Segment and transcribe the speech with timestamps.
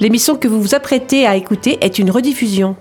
[0.00, 2.76] L'émission que vous vous apprêtez à écouter est une rediffusion.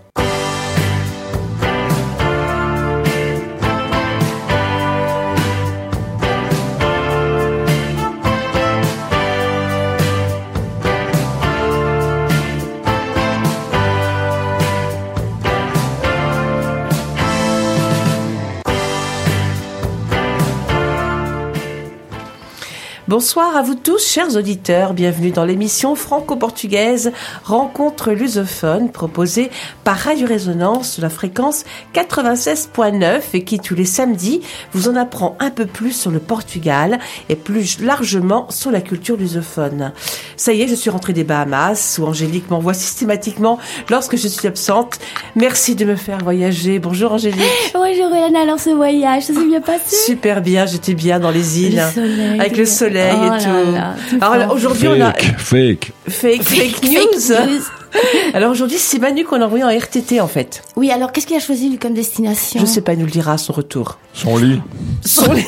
[23.07, 24.93] Bonsoir à vous tous, chers auditeurs.
[24.93, 27.13] Bienvenue dans l'émission franco-portugaise
[27.45, 29.49] Rencontre lusophone proposée
[29.85, 34.41] par Radio Résonance de la fréquence 96.9 et qui tous les samedis
[34.73, 36.99] vous en apprend un peu plus sur le Portugal
[37.29, 39.93] et plus largement sur la culture lusophone.
[40.35, 43.57] Ça y est, je suis rentrée des Bahamas où Angélique m'envoie systématiquement
[43.89, 44.99] lorsque je suis absente.
[45.37, 46.77] Merci de me faire voyager.
[46.79, 47.39] Bonjour Angélique.
[47.73, 49.95] Bonjour Hélène, alors ce voyage, ça s'est bien passé?
[49.95, 51.81] Super bien, j'étais bien dans les îles.
[51.95, 53.71] Le soleil, avec le soleil Oh là tout.
[53.71, 56.41] là, tout Alors aujourd'hui on a Fake, fake.
[56.43, 57.33] fake, fake news.
[58.33, 60.61] Alors aujourd'hui c'est Manu qu'on a envoyé en RTT en fait.
[60.75, 62.59] Oui, alors qu'est-ce qu'il a choisi comme destination?
[62.59, 63.97] Je sais pas, il nous le dira à son retour.
[64.13, 64.61] Son lit.
[65.05, 65.45] Sur les-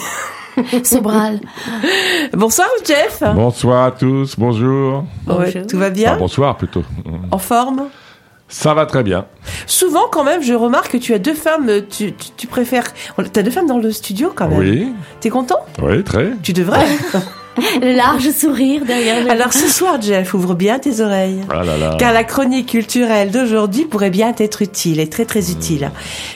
[0.83, 1.39] Sobral.
[2.33, 3.23] Bonsoir Jeff.
[3.35, 4.99] Bonsoir à tous, bonjour.
[5.27, 5.67] Ouais, Bonjour.
[5.67, 6.83] tout va Enfin, bien bonsoir plutôt.
[7.31, 7.87] En forme?
[8.51, 9.25] Ça va très bien.
[9.67, 12.85] Souvent quand même je remarque que tu as deux femmes, tu, tu, tu préfères...
[13.31, 14.57] T'as deux femmes dans le studio quand même.
[14.59, 15.59] Oui, T'es content?
[15.83, 16.31] Oui, très.
[16.41, 16.85] Tu devrais.
[17.81, 19.31] Le large sourire derrière le...
[19.31, 21.41] Alors ce soir Jeff, ouvre bien tes oreilles.
[21.49, 21.95] Ah là là.
[21.99, 25.91] Car la chronique culturelle d'aujourd'hui pourrait bien être utile et très très utile.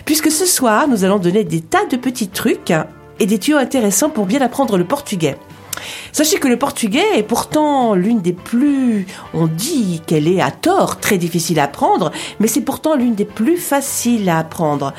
[0.05, 2.73] Puisque ce soir, nous allons donner des tas de petits trucs
[3.19, 5.37] et des tuyaux intéressants pour bien apprendre le portugais.
[6.11, 10.99] Sachez que le portugais est pourtant l'une des plus, on dit qu'elle est à tort
[10.99, 14.93] très difficile à apprendre, mais c'est pourtant l'une des plus faciles à apprendre.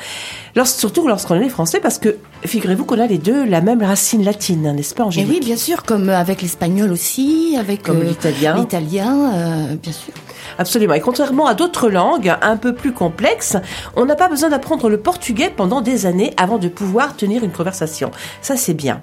[0.55, 4.23] Lors- surtout lorsqu'on est français, parce que figurez-vous qu'on a les deux la même racine
[4.23, 8.05] latine, n'est-ce pas Et Angélique oui, bien sûr, comme avec l'espagnol aussi, avec Comme euh,
[8.05, 8.55] l'italien.
[8.57, 10.13] L'italien, euh, bien sûr.
[10.57, 10.93] Absolument.
[10.93, 13.57] Et contrairement à d'autres langues un peu plus complexes,
[13.95, 17.51] on n'a pas besoin d'apprendre le portugais pendant des années avant de pouvoir tenir une
[17.51, 18.11] conversation.
[18.41, 19.01] Ça, c'est bien.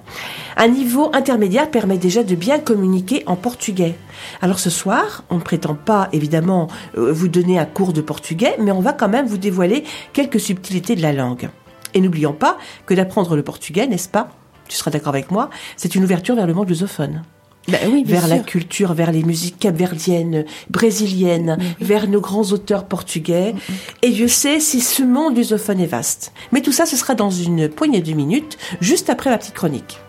[0.57, 3.95] Un niveau intermédiaire permet déjà de bien communiquer en portugais.
[4.41, 6.67] Alors ce soir, on ne prétend pas évidemment
[6.97, 10.39] euh, vous donner un cours de portugais, mais on va quand même vous dévoiler quelques
[10.39, 11.49] subtilités de la langue.
[11.93, 14.29] Et n'oublions pas que d'apprendre le portugais, n'est-ce pas?
[14.67, 17.23] Tu seras d'accord avec moi C'est une ouverture vers le monde lusophone
[17.67, 22.85] Ben oui, bien vers la culture, vers les musiques capverdiennes, brésiliennes, vers nos grands auteurs
[22.85, 23.55] portugais.
[24.01, 26.33] Et Dieu sait si ce monde lusophone est vaste.
[26.51, 29.99] Mais tout ça, ce sera dans une poignée de minutes, juste après ma petite chronique.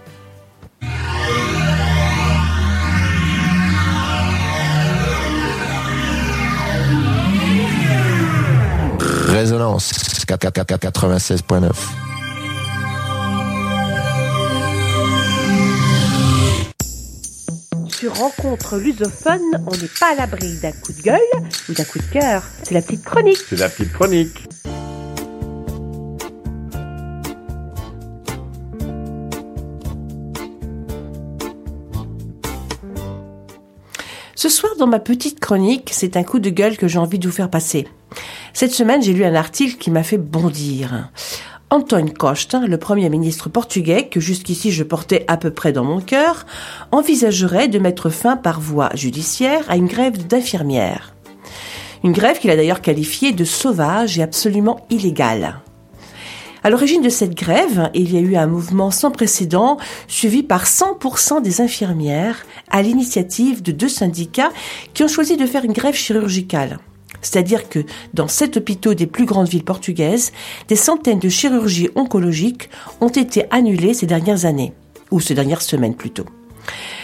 [9.28, 9.92] Résonance
[10.26, 12.13] 96.9.
[17.96, 21.20] Sur Rencontre lusophone, on n'est pas à l'abri d'un coup de gueule
[21.68, 22.42] ou d'un coup de cœur.
[22.64, 23.38] C'est la petite chronique.
[23.48, 24.48] C'est la petite chronique.
[34.34, 37.28] Ce soir, dans ma petite chronique, c'est un coup de gueule que j'ai envie de
[37.28, 37.86] vous faire passer.
[38.52, 41.10] Cette semaine, j'ai lu un article qui m'a fait bondir.
[41.74, 46.00] Antoine Costa, le premier ministre portugais, que jusqu'ici je portais à peu près dans mon
[46.00, 46.46] cœur,
[46.92, 51.16] envisagerait de mettre fin par voie judiciaire à une grève d'infirmières.
[52.04, 55.62] Une grève qu'il a d'ailleurs qualifiée de sauvage et absolument illégale.
[56.62, 59.76] À l'origine de cette grève, il y a eu un mouvement sans précédent
[60.06, 64.52] suivi par 100% des infirmières à l'initiative de deux syndicats
[64.94, 66.78] qui ont choisi de faire une grève chirurgicale.
[67.24, 67.80] C'est-à-dire que
[68.12, 70.32] dans sept hôpitaux des plus grandes villes portugaises,
[70.68, 72.68] des centaines de chirurgies oncologiques
[73.00, 74.74] ont été annulées ces dernières années,
[75.10, 76.26] ou ces dernières semaines plutôt.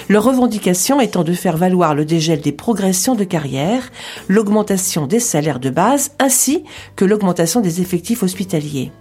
[0.08, 3.90] Leur revendication étant de faire valoir le dégel des progressions de carrière,
[4.28, 6.64] l'augmentation des salaires de base, ainsi
[6.96, 8.92] que l'augmentation des effectifs hospitaliers.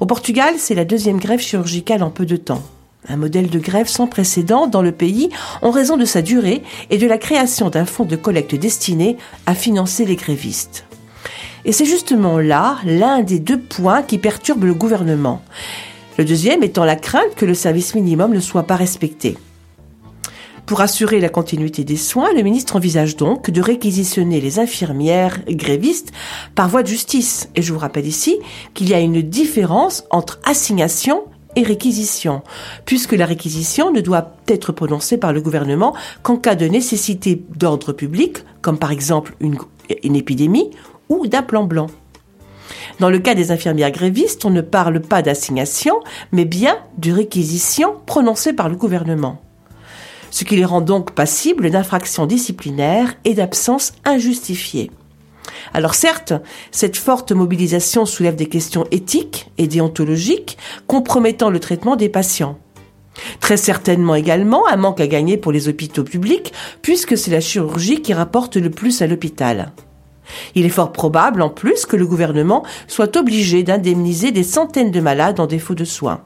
[0.00, 2.62] Au Portugal, c'est la deuxième grève chirurgicale en peu de temps.
[3.08, 5.28] Un modèle de grève sans précédent dans le pays
[5.60, 9.54] en raison de sa durée et de la création d'un fonds de collecte destiné à
[9.54, 10.84] financer les grévistes.
[11.66, 15.42] Et c'est justement là l'un des deux points qui perturbent le gouvernement.
[16.16, 19.36] Le deuxième étant la crainte que le service minimum ne soit pas respecté.
[20.66, 26.12] Pour assurer la continuité des soins, le ministre envisage donc de réquisitionner les infirmières grévistes
[26.54, 27.50] par voie de justice.
[27.54, 28.38] Et je vous rappelle ici
[28.72, 31.24] qu'il y a une différence entre assignation
[31.56, 32.42] et réquisition,
[32.84, 37.92] puisque la réquisition ne doit être prononcée par le gouvernement qu'en cas de nécessité d'ordre
[37.92, 39.56] public, comme par exemple une,
[40.16, 40.70] épidémie
[41.08, 41.88] ou d'un plan blanc.
[43.00, 46.00] Dans le cas des infirmières grévistes, on ne parle pas d'assignation,
[46.32, 49.40] mais bien de réquisition prononcée par le gouvernement.
[50.30, 54.90] ce qui les rend donc passibles d'infractions disciplinaires et d'absence injustifiée.
[55.72, 56.32] Alors certes,
[56.70, 62.58] cette forte mobilisation soulève des questions éthiques et déontologiques compromettant le traitement des patients.
[63.40, 66.52] Très certainement également un manque à gagner pour les hôpitaux publics,
[66.82, 69.72] puisque c'est la chirurgie qui rapporte le plus à l'hôpital.
[70.54, 75.00] Il est fort probable, en plus, que le gouvernement soit obligé d'indemniser des centaines de
[75.00, 76.24] malades en défaut de soins.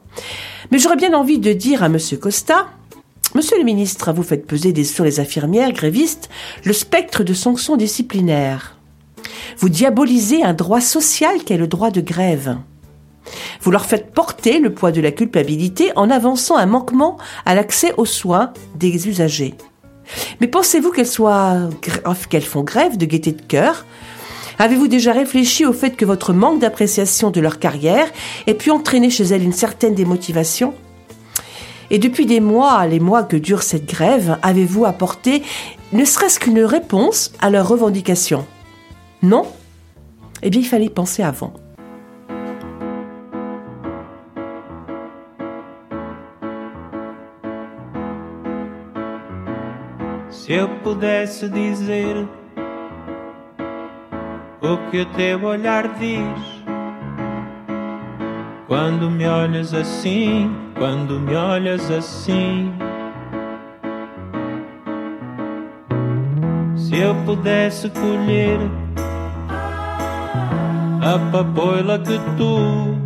[0.71, 1.99] Mais j'aurais bien envie de dire à M.
[2.21, 2.69] Costa,
[3.35, 6.31] Monsieur le ministre, vous faites peser sur les infirmières grévistes
[6.65, 8.78] le spectre de sanctions disciplinaires.
[9.59, 12.57] Vous diabolisez un droit social qu'est le droit de grève.
[13.61, 17.93] Vous leur faites porter le poids de la culpabilité en avançant un manquement à l'accès
[17.97, 19.55] aux soins des usagers.
[20.41, 23.85] Mais pensez-vous qu'elles font grève de gaieté de cœur?
[24.59, 28.09] Avez-vous déjà réfléchi au fait que votre manque d'appréciation de leur carrière
[28.47, 30.75] ait pu entraîner chez elles une certaine démotivation?
[31.91, 35.43] Et depuis des mois, les mois que dure cette grève, avez-vous apporté
[35.93, 38.47] ne serait-ce qu'une réponse à leurs revendications?
[39.23, 39.47] Non
[40.43, 41.53] Eh bien, il fallait penser avant.
[50.31, 52.27] Se eu pudesse dizer
[54.63, 56.65] o que o teu olhar diz,
[58.67, 62.73] quando me olhas assim, quando me olhas assim.
[66.77, 68.59] Se eu pudesse colher
[71.01, 72.99] a papoila que tu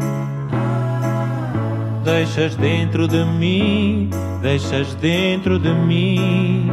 [2.04, 4.10] deixas dentro de mim,
[4.40, 6.70] deixas dentro de mim.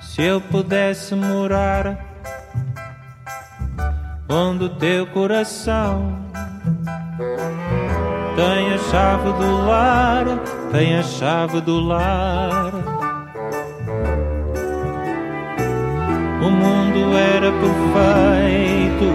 [0.00, 1.98] Se eu pudesse morar
[4.28, 6.18] onde o teu coração
[8.36, 10.24] tem a chave do lar,
[10.72, 12.93] tem a chave do lar.
[16.44, 19.06] O mundo era perfeito,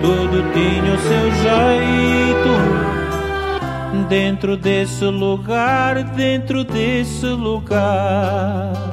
[0.00, 2.52] tudo tinha o seu jeito.
[4.08, 8.86] Dentro desse lugar, dentro desse lugar.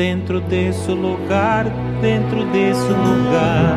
[0.00, 1.66] dentro desse lugar,
[2.00, 3.76] dentro desse lugar.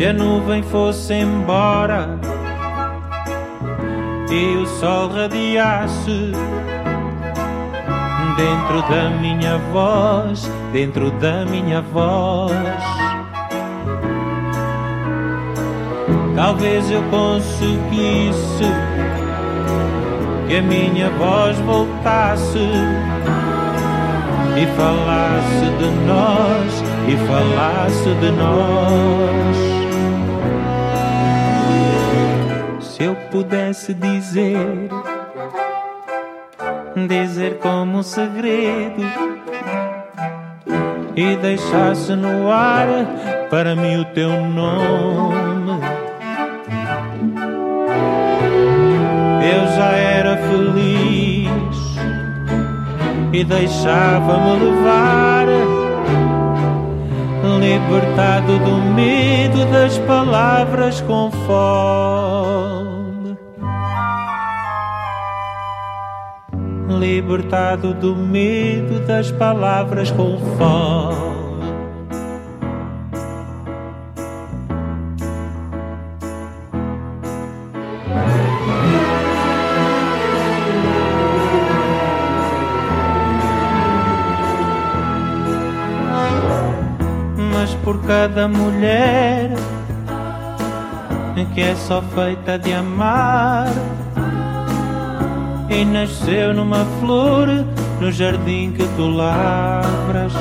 [0.00, 2.18] Se a nuvem fosse embora
[4.30, 6.32] e o sol radiasse
[8.34, 12.54] dentro da minha voz, dentro da minha voz.
[16.34, 18.64] Talvez eu conseguisse
[20.48, 22.58] que a minha voz voltasse
[24.56, 29.79] e falasse de nós, e falasse de nós.
[33.00, 34.90] Se eu pudesse dizer,
[37.08, 39.00] dizer como um segredo
[41.16, 42.86] e deixasse no ar
[43.48, 45.80] para mim o teu nome
[49.50, 51.48] eu já era feliz
[53.32, 55.46] e deixava-me levar,
[57.60, 62.79] libertado do medo das palavras com fome.
[67.00, 71.30] Libertado do medo das palavras com fome.
[88.10, 89.50] cada mulher
[91.54, 93.68] que é só feita de amar
[95.70, 97.46] e nasceu numa flor
[98.00, 100.32] no jardim que tu lavras.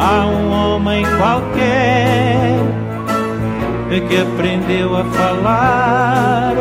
[0.00, 2.18] Há um homem qualquer
[4.08, 6.54] que aprendeu a falar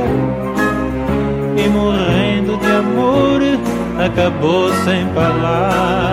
[1.55, 3.41] e morrendo de amor
[4.03, 6.07] acabou sem palavras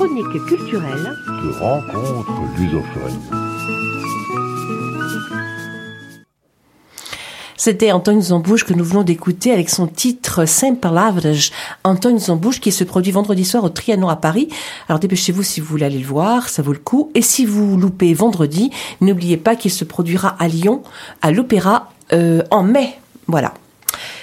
[0.00, 3.20] chronique culturelle de rencontre lusophone.
[7.58, 11.50] C'était Antoine Zambouche que nous venons d'écouter avec son titre Saint Palavras.
[11.84, 14.48] Antoine Zambouche qui se produit vendredi soir au Trianon à Paris.
[14.88, 17.10] Alors dépêchez-vous si vous voulez aller le voir, ça vaut le coup.
[17.14, 18.70] Et si vous loupez vendredi,
[19.02, 20.82] n'oubliez pas qu'il se produira à Lyon,
[21.20, 22.98] à l'Opéra, euh, en mai.
[23.26, 23.52] Voilà.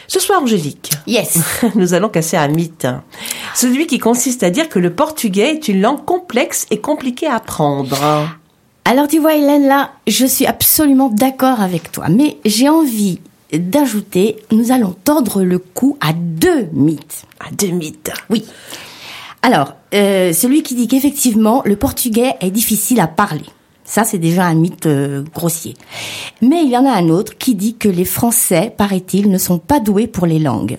[0.07, 0.91] Ce soir, Angélique.
[1.05, 1.39] Yes.
[1.75, 2.87] Nous allons casser un mythe.
[3.53, 7.35] Celui qui consiste à dire que le portugais est une langue complexe et compliquée à
[7.35, 7.97] apprendre.
[8.85, 13.19] Alors tu vois Hélène, là, je suis absolument d'accord avec toi, mais j'ai envie
[13.51, 17.23] d'ajouter, nous allons tordre le cou à deux mythes.
[17.39, 18.11] À deux mythes.
[18.29, 18.45] Oui.
[19.41, 23.45] Alors, euh, celui qui dit qu'effectivement, le portugais est difficile à parler.
[23.88, 25.74] Ça, c'est déjà un mythe euh, grossier.
[26.41, 29.60] Mais il y en a un autre qui dit que les Français, paraît-il, ne sont
[29.60, 30.77] pas doués pour les langues.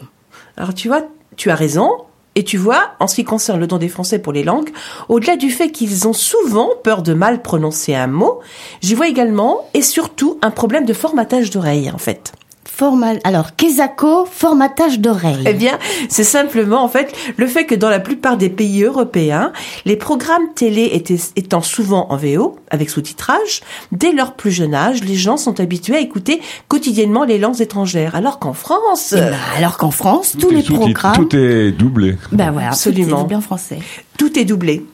[0.58, 1.02] Alors tu vois,
[1.36, 1.90] tu as raison.
[2.34, 4.70] Et tu vois, en ce qui concerne le don des Français pour les langues,
[5.08, 8.40] au-delà du fait qu'ils ont souvent peur de mal prononcer un mot,
[8.80, 12.32] j'y vois également et surtout un problème de formatage d'oreille en fait.
[12.78, 13.18] Formal.
[13.24, 15.42] Alors, Kesako, formatage d'oreille.
[15.46, 19.52] Eh bien, c'est simplement en fait le fait que dans la plupart des pays européens,
[19.84, 25.02] les programmes télé étaient, étant souvent en VO avec sous-titrage, dès leur plus jeune âge,
[25.02, 29.34] les gens sont habitués à écouter quotidiennement les langues étrangères, alors qu'en France, Eh ben,
[29.56, 31.14] alors qu'en France, tous les programmes.
[31.16, 32.16] Tout est doublé.
[32.30, 33.18] Ben voilà, Absolument.
[33.18, 33.78] tout est bien français.
[34.18, 34.86] tout est doublé.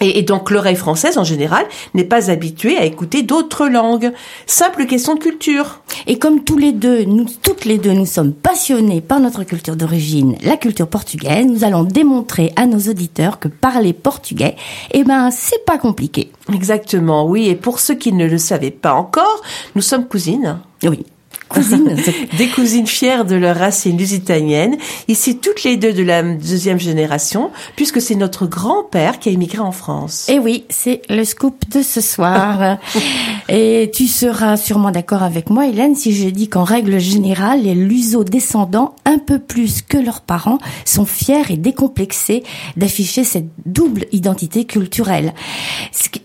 [0.00, 4.12] Et, donc l'oreille française en général n'est pas habituée à écouter d'autres langues.
[4.46, 5.80] Simple question de culture.
[6.06, 9.76] Et comme tous les deux, nous, toutes les deux, nous sommes passionnés par notre culture
[9.76, 14.56] d'origine, la culture portugaise, nous allons démontrer à nos auditeurs que parler portugais,
[14.92, 16.30] eh ben, c'est pas compliqué.
[16.52, 17.48] Exactement, oui.
[17.48, 19.42] Et pour ceux qui ne le savaient pas encore,
[19.74, 20.60] nous sommes cousines.
[20.82, 21.04] Oui.
[21.50, 24.76] Cousine, c'est- Des cousines fières de leur racine lusitanienne,
[25.08, 29.58] ici toutes les deux de la deuxième génération, puisque c'est notre grand-père qui a émigré
[29.58, 30.26] en France.
[30.30, 32.78] Eh oui, c'est le scoop de ce soir.
[33.48, 37.74] Et tu seras sûrement d'accord avec moi, Hélène, si je dis qu'en règle générale, les
[37.74, 42.44] luso-descendants, un peu plus que leurs parents, sont fiers et décomplexés
[42.76, 45.34] d'afficher cette double identité culturelle.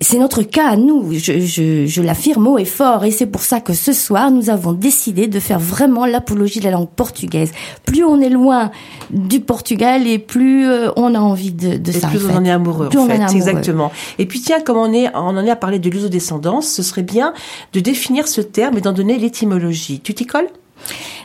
[0.01, 3.41] C'est notre cas à nous, je, je, je l'affirme haut et fort, et c'est pour
[3.41, 7.51] ça que ce soir, nous avons décidé de faire vraiment l'apologie de la langue portugaise.
[7.85, 8.71] Plus on est loin
[9.09, 12.07] du Portugal, et plus euh, on a envie de, de Et ça.
[12.07, 12.37] plus en on fait.
[12.37, 13.35] en est amoureux, Plus en amoureux.
[13.35, 13.91] exactement.
[14.19, 17.03] Et puis tiens, comme on, est, on en est à parler de l'usodescendance, ce serait
[17.03, 17.33] bien
[17.73, 20.01] de définir ce terme et d'en donner l'étymologie.
[20.03, 20.49] Tu t'y colles?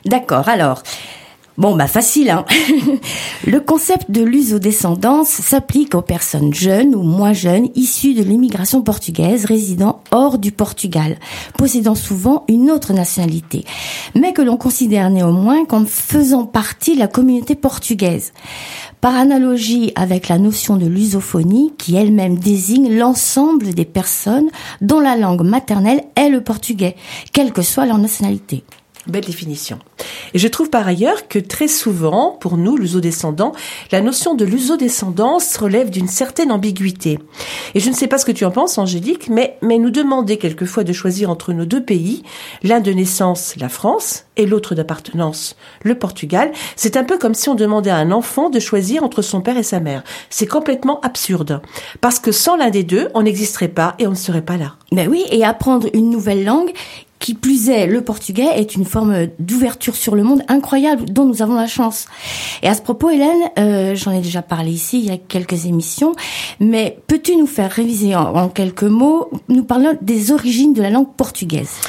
[0.06, 0.82] D'accord, alors.
[1.60, 2.46] Bon, bah facile, hein.
[3.46, 9.44] Le concept de l'usodescendance s'applique aux personnes jeunes ou moins jeunes issues de l'immigration portugaise
[9.44, 11.18] résidant hors du Portugal,
[11.58, 13.66] possédant souvent une autre nationalité,
[14.14, 18.32] mais que l'on considère néanmoins comme faisant partie de la communauté portugaise.
[19.02, 24.48] Par analogie avec la notion de lusophonie qui elle-même désigne l'ensemble des personnes
[24.80, 26.96] dont la langue maternelle est le portugais,
[27.34, 28.64] quelle que soit leur nationalité.
[29.10, 29.78] Belle définition.
[30.34, 33.52] Et je trouve par ailleurs que très souvent, pour nous, luso-descendants,
[33.92, 37.18] la notion de luso-descendance relève d'une certaine ambiguïté.
[37.74, 40.38] Et je ne sais pas ce que tu en penses, Angélique, mais, mais nous demander
[40.38, 42.22] quelquefois de choisir entre nos deux pays,
[42.62, 47.50] l'un de naissance, la France, et l'autre d'appartenance, le Portugal, c'est un peu comme si
[47.50, 50.02] on demandait à un enfant de choisir entre son père et sa mère.
[50.30, 51.60] C'est complètement absurde.
[52.00, 54.76] Parce que sans l'un des deux, on n'existerait pas et on ne serait pas là.
[54.92, 56.72] Ben oui, et apprendre une nouvelle langue,
[57.20, 61.42] qui plus est, le portugais est une forme d'ouverture sur le monde incroyable dont nous
[61.42, 62.06] avons la chance.
[62.62, 65.66] Et à ce propos, Hélène, euh, j'en ai déjà parlé ici il y a quelques
[65.66, 66.14] émissions,
[66.58, 70.90] mais peux-tu nous faire réviser en, en quelques mots Nous parlons des origines de la
[70.90, 71.80] langue portugaise?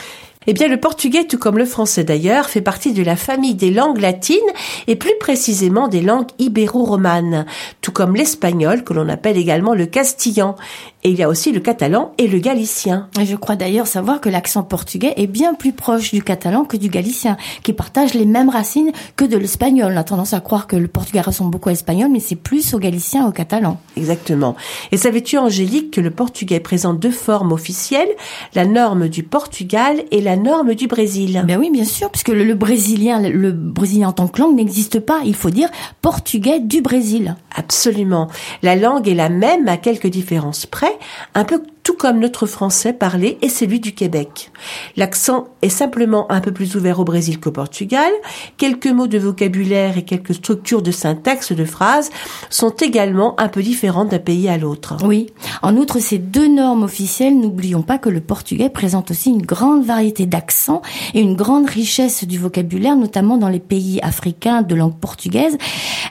[0.47, 3.69] Eh bien, le portugais, tout comme le français d'ailleurs, fait partie de la famille des
[3.69, 4.39] langues latines
[4.87, 7.45] et plus précisément des langues ibéro-romanes,
[7.81, 10.55] tout comme l'espagnol que l'on appelle également le castillan.
[11.03, 13.09] Et il y a aussi le catalan et le galicien.
[13.19, 16.77] Et je crois d'ailleurs savoir que l'accent portugais est bien plus proche du catalan que
[16.77, 19.93] du galicien, qui partagent les mêmes racines que de l'espagnol.
[19.93, 22.73] On a tendance à croire que le portugais ressemble beaucoup à l'espagnol, mais c'est plus
[22.73, 23.79] au galicien au catalan.
[23.97, 24.55] Exactement.
[24.91, 28.09] Et savais-tu, Angélique, que le portugais présente deux formes officielles,
[28.53, 31.43] la norme du Portugal et la norme du Brésil?
[31.47, 34.55] Ben oui, bien sûr, puisque le, le brésilien, le, le brésilien en tant que langue
[34.55, 35.21] n'existe pas.
[35.25, 35.69] Il faut dire
[36.01, 37.35] portugais du Brésil.
[37.55, 38.27] Absolument.
[38.61, 40.90] La langue est la même à quelques différences près,
[41.35, 44.51] un peu tout comme notre français parlé et celui du Québec.
[44.97, 48.11] L'accent est simplement un peu plus ouvert au Brésil qu'au Portugal.
[48.57, 52.09] Quelques mots de vocabulaire et quelques structures de syntaxe de phrases
[52.49, 54.97] sont également un peu différentes d'un pays à l'autre.
[55.03, 55.27] Oui.
[55.61, 59.83] En outre, ces deux normes officielles, n'oublions pas que le portugais présente aussi une grande
[59.83, 60.81] variété d'accents
[61.13, 65.57] et une grande richesse du vocabulaire, notamment dans les pays africains de langue portugaise,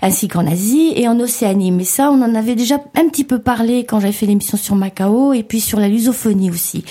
[0.03, 1.71] ainsi qu'en Asie et en Océanie.
[1.71, 4.75] Mais ça, on en avait déjà un petit peu parlé quand j'avais fait l'émission sur
[4.75, 6.85] Macao et puis sur la lusophonie aussi,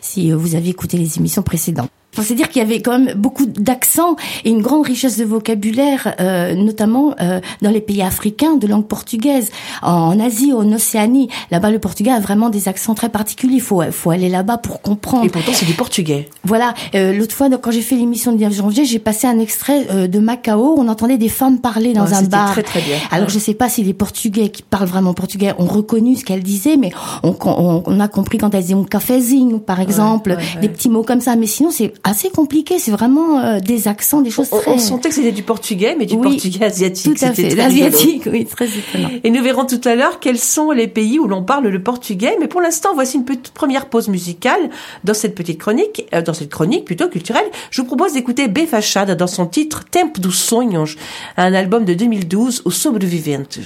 [0.00, 1.90] si vous avez écouté les émissions précédentes.
[2.12, 6.14] C'est dire qu'il y avait quand même beaucoup d'accents et une grande richesse de vocabulaire,
[6.20, 9.50] euh, notamment euh, dans les pays africains de langue portugaise,
[9.82, 11.28] en Asie, en Océanie.
[11.50, 13.54] Là-bas, le portugais a vraiment des accents très particuliers.
[13.56, 15.24] Il faut, faut aller là-bas pour comprendre.
[15.24, 16.28] Et pourtant, c'est du portugais.
[16.44, 16.74] Voilà.
[16.94, 19.86] Euh, L'autre fois, donc, quand j'ai fait l'émission de 19 janvier, j'ai passé un extrait
[19.90, 20.74] euh, de Macao.
[20.78, 22.50] On entendait des femmes parler dans Ouais, un bar.
[22.52, 22.96] très, très bien.
[23.10, 26.42] Alors, je sais pas si les Portugais qui parlent vraiment portugais ont reconnu ce qu'elles
[26.42, 26.90] disaient, mais
[27.22, 30.60] on, on, on a compris quand elles disaient un cafézinho, par exemple, ouais, ouais.
[30.60, 31.36] des petits mots comme ça.
[31.36, 32.78] Mais sinon, c'est assez compliqué.
[32.78, 34.70] C'est vraiment euh, des accents, des choses On, très...
[34.72, 37.18] on sentait que c'était du portugais, mais du Oui, portugais asiatique.
[37.18, 37.56] Tout à C'était fait.
[37.56, 39.10] L'asiatique, oui, très étonnant.
[39.22, 42.36] Et nous verrons tout à l'heure quels sont les pays où l'on parle le portugais.
[42.40, 44.70] Mais pour l'instant, voici une petite première pause musicale
[45.04, 47.46] dans cette petite chronique, euh, dans cette chronique plutôt culturelle.
[47.70, 48.66] Je vous propose d'écouter B.
[48.66, 50.96] Fachada dans son titre Tempo dos Sonhos,
[51.36, 53.58] un album de 2012 aux Sobreviventes.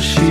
[0.00, 0.29] she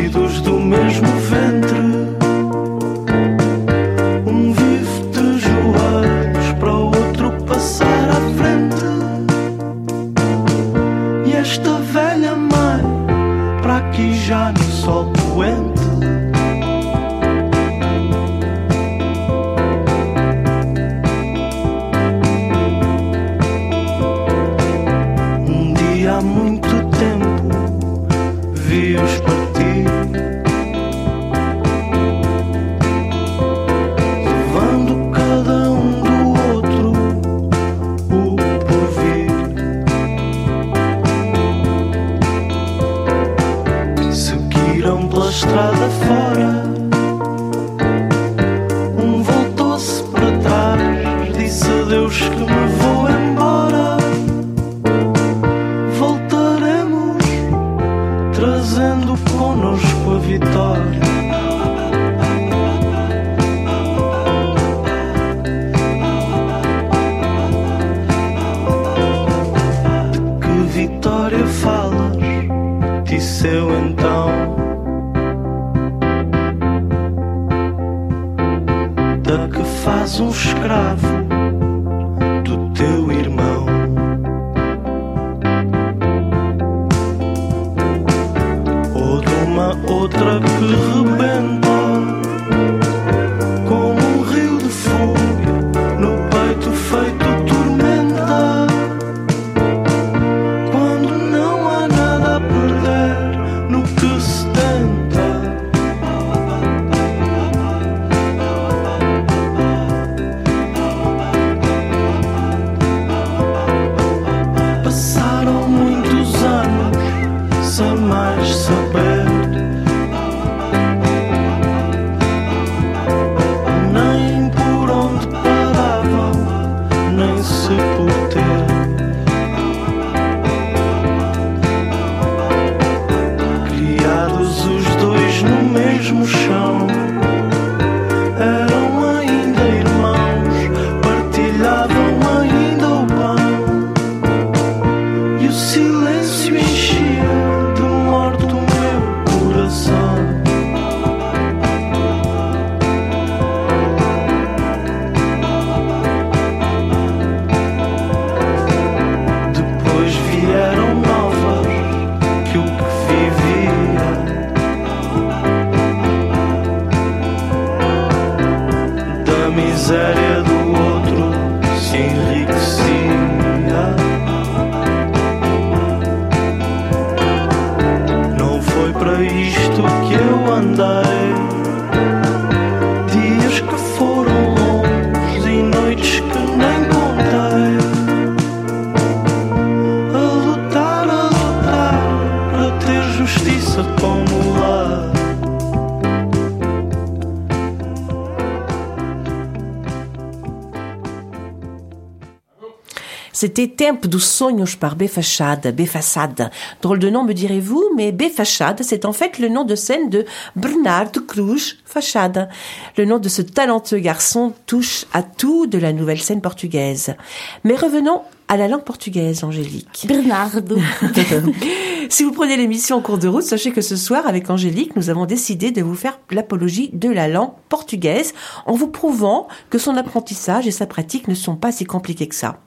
[203.41, 206.51] C'était Tempo dos Sonhos par Befachade, Befaçade.
[206.81, 210.25] Drôle de nom, me direz-vous, mais Befachade, c'est en fait le nom de scène de
[210.57, 212.49] Bernardo Cruz Fachada.
[212.97, 217.15] Le nom de ce talentueux garçon touche à tout de la nouvelle scène portugaise.
[217.63, 220.05] Mais revenons à la langue portugaise, Angélique.
[220.05, 220.75] Bernardo.
[222.09, 225.09] si vous prenez l'émission en cours de route, sachez que ce soir, avec Angélique, nous
[225.09, 228.33] avons décidé de vous faire l'apologie de la langue portugaise
[228.65, 232.35] en vous prouvant que son apprentissage et sa pratique ne sont pas si compliqués que
[232.35, 232.59] ça.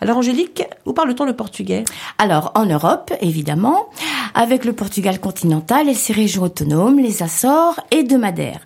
[0.00, 1.84] Alors Angélique, où parle-t-on le portugais?
[2.18, 3.88] Alors, en Europe, évidemment,
[4.34, 8.60] avec le Portugal continental et ses régions autonomes, les Açores et de Madère.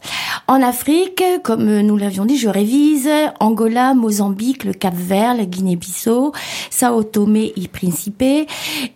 [0.48, 3.08] En Afrique, comme nous l'avions dit, je révise,
[3.40, 6.32] Angola, Mozambique, le Cap-Vert, la Guinée-Bissau,
[6.70, 8.22] Sao Tomé et Principe,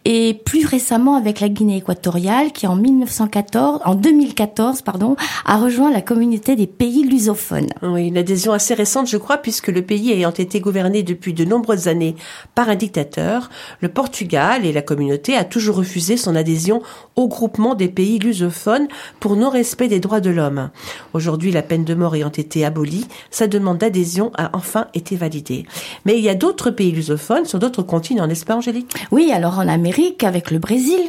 [0.04, 5.90] et plus récemment avec la Guinée équatoriale qui en 1914, en 2014, pardon, a rejoint
[5.90, 7.68] la communauté des pays lusophones.
[7.82, 11.44] Oui, une adhésion assez récente, je crois, puisque le pays ayant été gouverné depuis de
[11.44, 12.05] nombreuses années
[12.54, 16.82] par un dictateur, le Portugal et la communauté a toujours refusé son adhésion
[17.16, 18.88] au groupement des pays lusophones
[19.18, 20.70] pour non-respect des droits de l'homme.
[21.14, 25.66] Aujourd'hui, la peine de mort ayant été abolie, sa demande d'adhésion a enfin été validée.
[26.04, 28.92] Mais il y a d'autres pays lusophones sur d'autres continents, n'est-ce pas Angélique?
[29.10, 31.00] Oui, alors en Amérique avec le Brésil,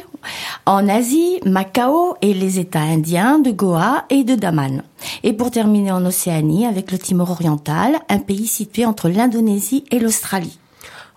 [0.66, 4.82] en Asie, Macao et les États indiens de Goa et de Daman.
[5.22, 9.98] Et pour terminer en Océanie avec le Timor oriental, un pays situé entre l'Indonésie et
[9.98, 10.58] l'Australie.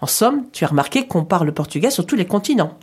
[0.02, 2.78] En somme, tu as remarqué qu'on parle portugais sur tous les continents.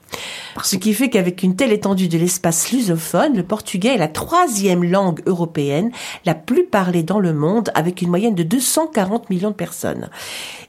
[0.65, 4.85] Ce qui fait qu'avec une telle étendue de l'espace lusophone, le portugais est la troisième
[4.85, 5.91] langue européenne
[6.25, 10.11] la plus parlée dans le monde, avec une moyenne de 240 millions de personnes.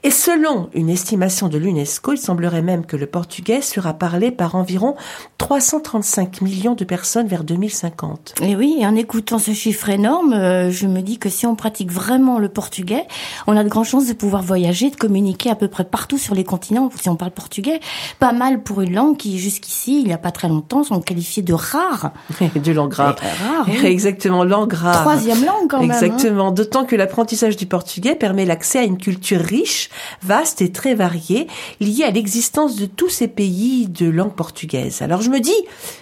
[0.02, 4.54] Et selon une estimation de l'UNESCO, il semblerait même que le portugais sera parlé par
[4.54, 4.94] environ
[5.38, 8.34] 335 millions de personnes vers 2050.
[8.42, 11.90] Et oui, en écoutant ce chiffre énorme, euh, je me dis que si on pratique
[11.90, 13.06] vraiment le portugais,
[13.46, 16.34] on a de grandes chances de pouvoir voyager, de communiquer à peu près partout sur
[16.34, 17.80] les continents, si on parle portugais.
[18.18, 21.42] Pas mal pour une langue qui, jusqu'ici, il n'y a pas très longtemps, sont qualifiées
[21.42, 22.12] de rares.
[22.54, 23.16] de langue rare.
[23.18, 23.78] Rare, oui.
[23.86, 25.02] Exactement, langue rare.
[25.02, 25.90] Troisième langue quand même.
[25.90, 25.94] hein.
[26.00, 26.50] Exactement.
[26.50, 29.90] D'autant que l'apprentissage du portugais permet l'accès à une culture riche,
[30.22, 31.46] vaste et très variée,
[31.80, 35.02] liée à l'existence de tous ces pays de langue portugaise.
[35.02, 35.54] Alors je me dis,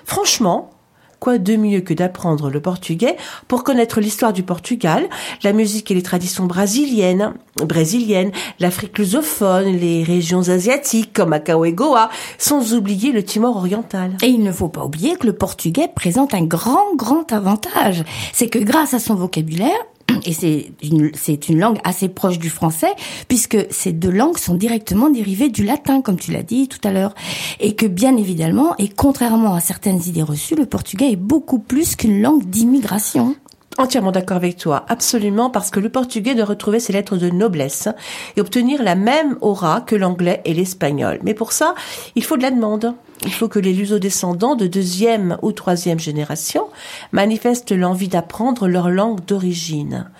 [0.05, 0.71] franchement,
[1.20, 3.16] Quoi de mieux que d'apprendre le portugais
[3.48, 5.09] pour connaître l'histoire du Portugal,
[5.42, 11.72] la musique et les traditions brésiliennes, brésiliennes, l'Afrique lusophone, les régions asiatiques comme Macao et
[11.72, 14.16] Goa, sans oublier le Timor oriental.
[14.22, 18.04] Et il ne faut pas oublier que le portugais présente un grand, grand avantage.
[18.33, 19.87] C'est que grâce à son vocabulaire,
[20.26, 21.11] et c'est une,
[21.48, 22.92] une langue assez proche du français,
[23.28, 26.92] puisque ces deux langues sont directement dérivées du latin, comme tu l'as dit tout à
[26.92, 27.14] l'heure.
[27.61, 31.96] Et que bien évidemment, et contrairement à certaines idées reçues, le portugais est beaucoup plus
[31.96, 33.35] qu'une langue d'immigration.
[33.78, 37.88] Entièrement d'accord avec toi, absolument, parce que le portugais doit retrouver ses lettres de noblesse
[38.37, 41.20] et obtenir la même aura que l'anglais et l'espagnol.
[41.22, 41.76] Mais pour ça,
[42.16, 42.94] il faut de la demande.
[43.24, 46.68] Il faut que les luso-descendants de deuxième ou troisième génération
[47.12, 50.11] manifestent l'envie d'apprendre leur langue d'origine.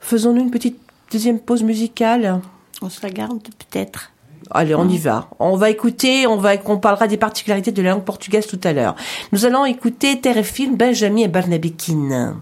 [0.00, 0.78] Faisons-nous une petite
[1.12, 2.40] deuxième pause musicale?
[2.82, 4.12] On se la garde peut-être.
[4.50, 5.28] Allez, on y va.
[5.38, 8.72] On va écouter, on va, on parlera des particularités de la langue portugaise tout à
[8.72, 8.96] l'heure.
[9.32, 12.08] Nous allons écouter Terre et Film, Benjamin et.
[12.08, 12.40] Homem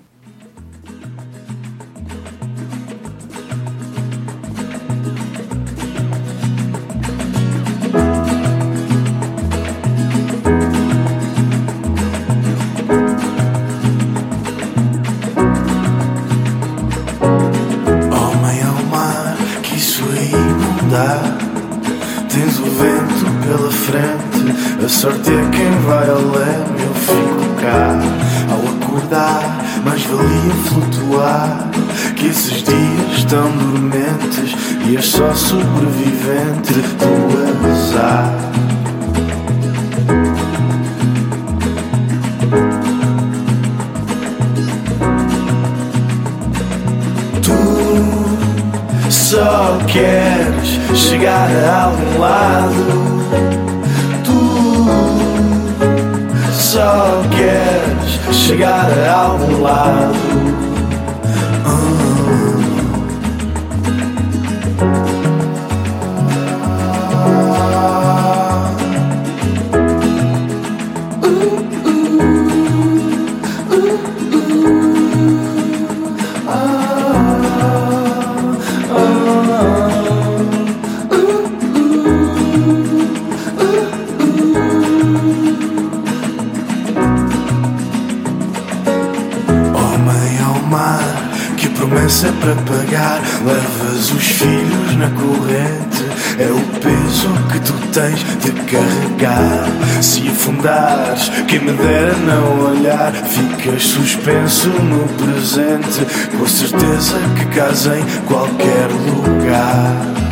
[24.86, 26.80] a sorte é quem vai ao leme.
[26.80, 27.98] Eu fico cá
[28.52, 31.68] ao acordar, mas valia flutuar.
[32.14, 34.54] Que esses dias estão dormentes
[34.86, 38.32] e és só sobrevivente do azar.
[47.42, 53.65] Tu só queres chegar a algum lado.
[56.76, 60.65] Só queres chegar a algum lado.
[93.96, 96.04] Levas os filhos na corrente,
[96.38, 100.02] é o peso que tu tens de carregar.
[100.02, 106.04] Se afundares, quem me dera não olhar, ficas suspenso no presente,
[106.36, 110.25] com certeza que casa em qualquer lugar.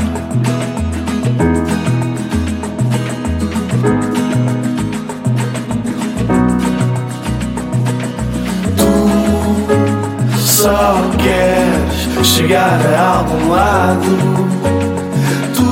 [12.34, 14.10] Chegar a algum lado.
[15.54, 15.70] Tu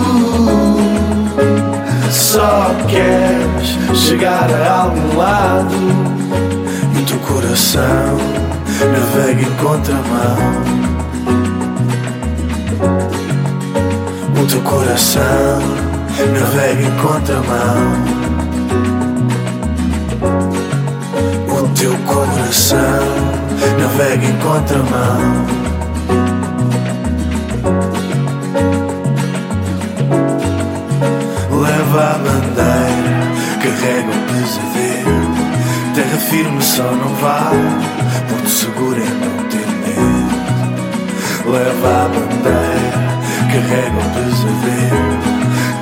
[2.13, 5.75] só queres chegar a algum lado.
[6.95, 8.17] E o teu coração
[8.93, 10.39] navega em contramão.
[14.41, 15.59] O teu coração
[16.33, 17.93] navega em contramão.
[21.49, 23.03] O teu coração
[23.81, 25.62] navega em contramão.
[34.57, 35.33] O pesadelo.
[35.95, 37.87] Terra firme só não vale,
[38.29, 40.33] porto seguro é não ter medo.
[41.51, 43.19] Leva a bandeira,
[43.51, 45.23] carrega o pesadelo.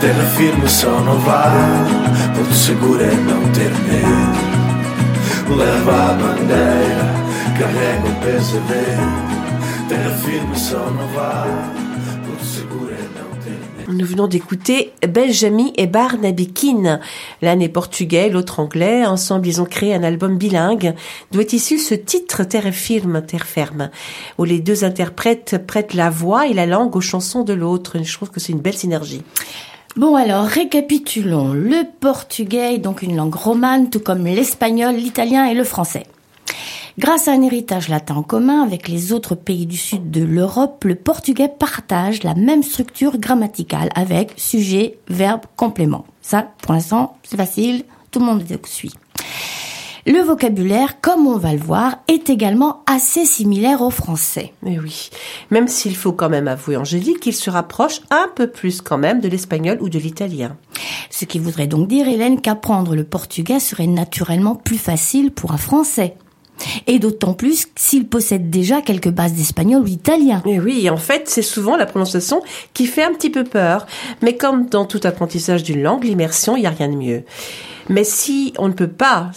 [0.00, 1.90] Terra firme só não vale,
[2.35, 4.50] porto seguro é não ter medo.
[5.56, 7.20] Leva a bandeira
[7.61, 9.40] carrega o pesadelo.
[9.88, 11.50] Terra firme só não vai,
[13.92, 17.00] Nous venons d'écouter Benjamin et Barnaby Keane.
[17.42, 19.05] L'un est portugais, l'autre anglais.
[19.05, 20.94] Ensemble, ils ont créé un album bilingue
[21.33, 23.90] d'où est issu ce titre Terre firme, Terre ferme,
[24.38, 27.96] où les deux interprètes prêtent la voix et la langue aux chansons de l'autre.
[28.00, 29.22] Je trouve que c'est une belle synergie.
[29.96, 31.53] Bon alors, récapitulons.
[31.53, 36.05] Le portugais est donc une langue romane, tout comme l'espagnol, l'italien et le français.
[37.00, 40.84] Grâce à un héritage latin en commun avec les autres pays du sud de l'Europe,
[40.84, 46.04] le portugais partage la même structure grammaticale avec sujet, verbe, complément.
[46.20, 48.92] Ça, pour l'instant, c'est facile, tout le monde suit.
[50.06, 54.52] Le vocabulaire, comme on va le voir, est également assez similaire au français.
[54.62, 55.08] Mais oui,
[55.50, 59.20] même s'il faut quand même avouer, Angélique, qu'il se rapproche un peu plus quand même
[59.20, 60.58] de l'espagnol ou de l'italien.
[61.08, 65.56] Ce qui voudrait donc dire, Hélène, qu'apprendre le portugais serait naturellement plus facile pour un
[65.58, 66.14] français.
[66.87, 70.42] Et d'autant plus s'il possède déjà quelques bases d'espagnol ou d'italien.
[70.46, 72.42] Et oui, en fait, c'est souvent la prononciation
[72.75, 73.87] qui fait un petit peu peur.
[74.23, 77.25] Mais comme dans tout apprentissage d'une langue, l'immersion, il n'y a rien de mieux.
[77.90, 79.33] Mais si on ne peut pas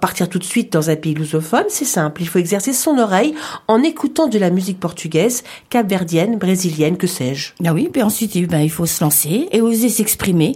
[0.00, 2.22] partir tout de suite dans un pays lusophone, c'est simple.
[2.22, 3.34] Il faut exercer son oreille
[3.66, 7.52] en écoutant de la musique portugaise, capverdienne, brésilienne, que sais-je.
[7.64, 10.54] Ah oui, puis ensuite, eh ben, il faut se lancer et oser s'exprimer,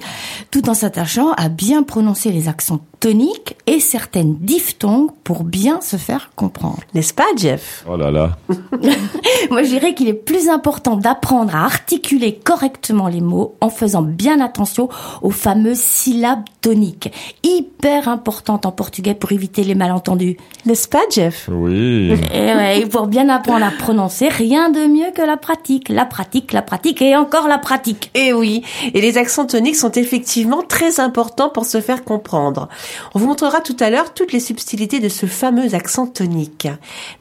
[0.53, 5.97] tout en s'attachant à bien prononcer les accents toniques et certaines diphtongues pour bien se
[5.97, 6.83] faire comprendre.
[6.95, 7.85] N'est-ce pas, Jeff?
[7.89, 8.37] Oh là là.
[9.51, 14.03] Moi, je dirais qu'il est plus important d'apprendre à articuler correctement les mots en faisant
[14.03, 14.89] bien attention
[15.23, 17.11] aux fameuses syllabes toniques
[17.42, 20.37] hyper importante en portugais pour éviter les malentendus.
[20.66, 21.48] N'est-ce pas, Jeff?
[21.50, 22.12] Oui.
[22.35, 25.88] Et, ouais, pour bien apprendre à prononcer, rien de mieux que la pratique.
[25.88, 28.11] La pratique, la pratique et encore la pratique.
[28.14, 32.68] Et oui, et les accents toniques sont effectivement très importants pour se faire comprendre.
[33.14, 36.68] On vous montrera tout à l'heure toutes les subtilités de ce fameux accent tonique.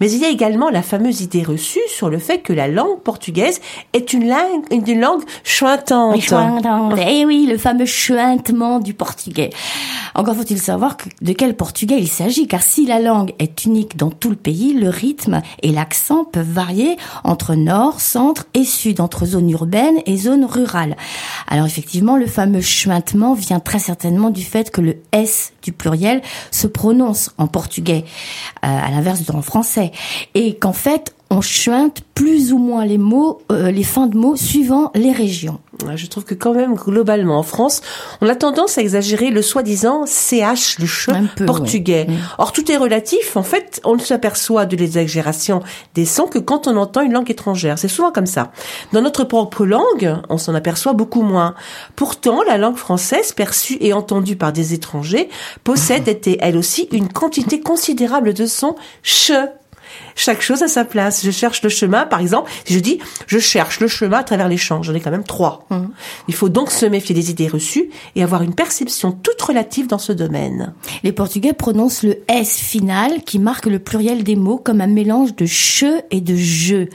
[0.01, 2.99] Mais il y a également la fameuse idée reçue sur le fait que la langue
[2.99, 3.62] portugaise
[3.93, 6.15] est une langue, une langue chointante.
[6.15, 6.97] Oui, chointante.
[6.99, 9.51] Et oui, le fameux chuintement du portugais.
[10.16, 14.10] Encore faut-il savoir de quel portugais il s'agit, car si la langue est unique dans
[14.10, 19.26] tout le pays, le rythme et l'accent peuvent varier entre nord, centre et sud, entre
[19.26, 20.96] zones urbaines et zones rurales.
[21.48, 26.22] Alors effectivement, le fameux chuintement vient très certainement du fait que le S du pluriel
[26.52, 28.06] se prononce en portugais,
[28.64, 29.92] euh, à l'inverse en français,
[30.36, 34.36] et qu'en fait, on chuinte plus ou moins les mots, euh, les fins de mots
[34.36, 35.60] suivant les régions.
[35.96, 37.82] Je trouve que quand même globalement en France,
[38.20, 41.15] on a tendance à exagérer le soi-disant CH, le ch
[41.46, 42.08] portugais.
[42.10, 42.15] Mm.
[42.39, 43.38] Or tout est relatif.
[43.38, 45.62] En fait, on ne s'aperçoit de l'exagération
[45.96, 47.80] des sons que quand on entend une langue étrangère.
[47.80, 48.52] C'est souvent comme ça.
[48.92, 51.56] Dans notre propre langue, on s'en aperçoit beaucoup moins.
[51.96, 55.30] Pourtant, la langue française perçue et entendue par des étrangers
[55.63, 59.32] possède, elle aussi, une quantité considérable de sons ch
[60.19, 61.23] chaque chose à sa place.
[61.23, 64.49] Je cherche le chemin, par exemple, si je dis je cherche le chemin à travers
[64.49, 65.65] les champs, j'en ai quand même trois.
[65.69, 65.77] Mmh.
[66.27, 69.97] Il faut donc se méfier des idées reçues et avoir une perception toute relative dans
[69.97, 70.73] ce domaine.
[71.03, 75.36] Les Portugais prononcent le S final qui marque le pluriel des mots comme un mélange
[75.36, 76.88] de che et de je,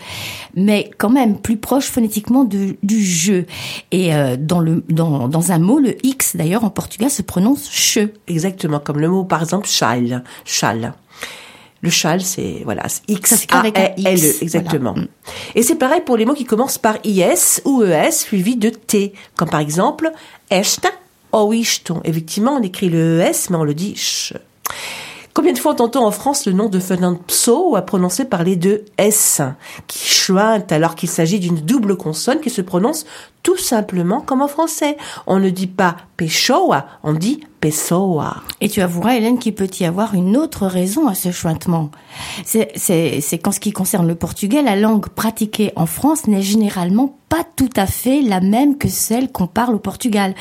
[0.55, 3.45] mais quand même plus proche phonétiquement du je.
[3.91, 7.71] Et euh, dans, le, dans, dans un mot, le X d'ailleurs en portugais se prononce
[7.71, 8.11] che.
[8.29, 10.93] Exactement, comme le mot par exemple chal, chal.
[11.85, 14.95] Le châle, c'est voilà, c'est X A L E exactement.
[14.95, 15.07] voilà.
[15.55, 19.13] Et c'est pareil pour les mots qui commencent par IS ou ES suivis de T,
[19.37, 20.11] comme par exemple
[20.49, 20.89] esta
[21.35, 22.01] ou isto.
[22.05, 24.33] Effectivement, on écrit le ES mais on le dit ch.
[25.35, 28.57] Combien de fois entend-on en France le nom de Fernand Pso à prononcer par les
[28.57, 29.43] deux S?
[29.87, 33.05] Qui chuintent alors qu'il s'agit d'une double consonne qui se prononce
[33.43, 34.97] tout simplement comme en français.
[35.27, 38.43] On ne dit pas Pessoa, on dit Pessoa.
[38.61, 41.91] Et tu avoueras, Hélène, qu'il peut y avoir une autre raison à ce chointement.
[42.45, 47.43] C'est, qu'en ce qui concerne le portugais, la langue pratiquée en France n'est généralement pas
[47.57, 50.35] tout à fait la même que celle qu'on parle au Portugal.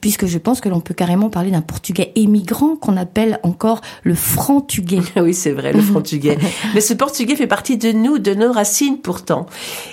[0.00, 4.14] Puisque je pense que l'on peut carrément parler d'un portugais émigrant qu'on appelle encore le
[4.14, 5.00] franc-tugais.
[5.16, 6.36] Oui, c'est vrai, le portugais.
[6.74, 9.46] Mais ce portugais fait partie de nous, de nos racines pourtant.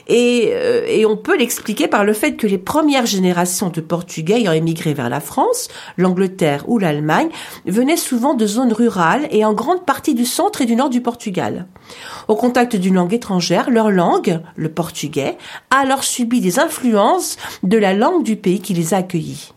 [0.07, 4.39] Et, euh, et on peut l'expliquer par le fait que les premières générations de portugais
[4.39, 7.29] ayant émigré vers la France, l'Angleterre ou l'Allemagne
[7.65, 11.01] venaient souvent de zones rurales et en grande partie du centre et du nord du
[11.01, 11.67] Portugal.
[12.27, 15.37] Au contact d'une langue étrangère, leur langue, le portugais,
[15.69, 19.53] a alors subi des influences de la langue du pays qui les a accueillis.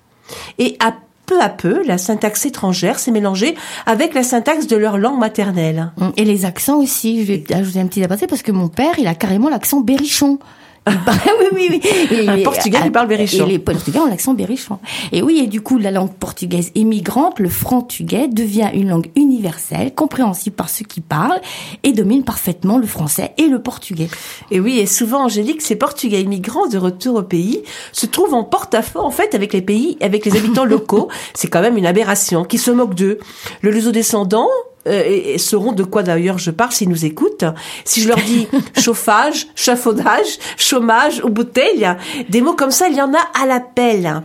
[0.59, 0.95] Et à
[1.27, 3.55] peu à peu, la syntaxe étrangère s'est mélangée
[3.87, 5.93] avec la syntaxe de leur langue maternelle.
[6.17, 7.25] Et les accents aussi.
[7.25, 10.39] Je vais ajouter un petit aparté parce que mon père, il a carrément l'accent berrichon.
[10.87, 12.17] Il parle- oui, oui, oui.
[12.19, 13.47] Et Un les- Portugais qui parle berrichon.
[13.47, 14.79] Et les Portugais ont l'accent berrichon.
[15.13, 19.95] Et oui, et du coup, la langue portugaise immigrante, le franc-tugais, devient une langue universelle,
[19.95, 21.41] compréhensible par ceux qui parlent,
[21.85, 24.09] et domine parfaitement le français et le portugais.
[24.51, 28.45] Et oui, et souvent, Angélique, ces Portugais immigrants de retour au pays se trouvent en
[28.45, 31.09] porte-à-faux, en fait, avec les pays, avec les habitants locaux.
[31.35, 33.19] C'est quand même une aberration, qui se moquent d'eux.
[33.63, 34.49] Le luso-descendant,
[34.87, 37.45] euh, et, et sauront de quoi d'ailleurs je parle s'ils nous écoutent.
[37.85, 38.47] Si je leur dis
[38.81, 41.89] chauffage, chafaudage, chômage ou bouteille,
[42.29, 44.23] des mots comme ça, il y en a à l'appel.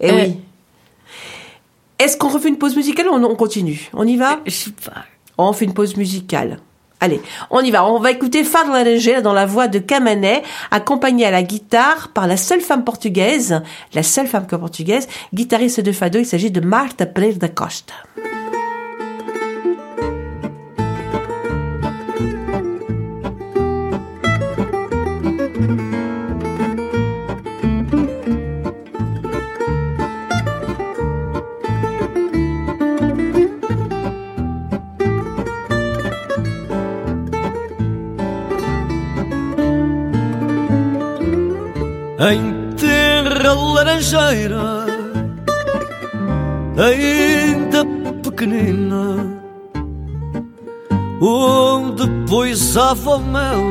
[0.00, 0.14] Et Euh.
[0.14, 0.36] oui.
[1.98, 3.90] Est-ce qu'on refait une pause musicale ou on on continue?
[3.92, 4.40] On y va?
[4.46, 5.04] Je sais pas.
[5.36, 6.58] on fait une pause musicale.
[7.02, 7.84] Allez, on y va.
[7.86, 12.26] On va écouter Fado Laranjeira dans la voix de Camané, accompagnée à la guitare par
[12.26, 13.62] la seule femme portugaise,
[13.94, 16.18] la seule femme portugaise, guitariste de Fado.
[16.18, 17.94] Il s'agit de Marta Pereira da Costa.
[42.20, 44.84] Em terra laranjeira,
[46.76, 47.82] ainda
[48.22, 49.40] pequenina,
[51.22, 53.62] onde poisava o mel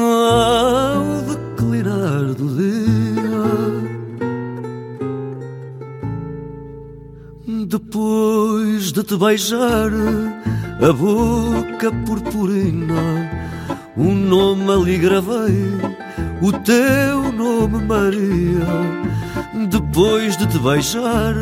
[0.00, 2.94] ao declinar do dia.
[7.66, 9.90] Depois de te beijar
[10.80, 13.30] a boca purpurina,
[13.96, 16.03] um nome ali gravei,
[16.40, 18.66] o teu nome Maria.
[19.68, 21.34] Depois de te beijar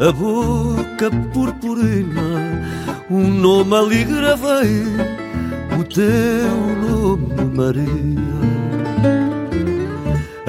[0.00, 2.62] a boca purpurina,
[3.10, 4.84] um nome ali gravei,
[5.78, 6.56] o teu
[6.88, 8.38] nome Maria.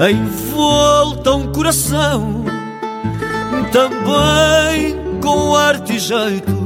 [0.08, 2.44] Em volta um coração,
[3.72, 6.60] também com arte e jeito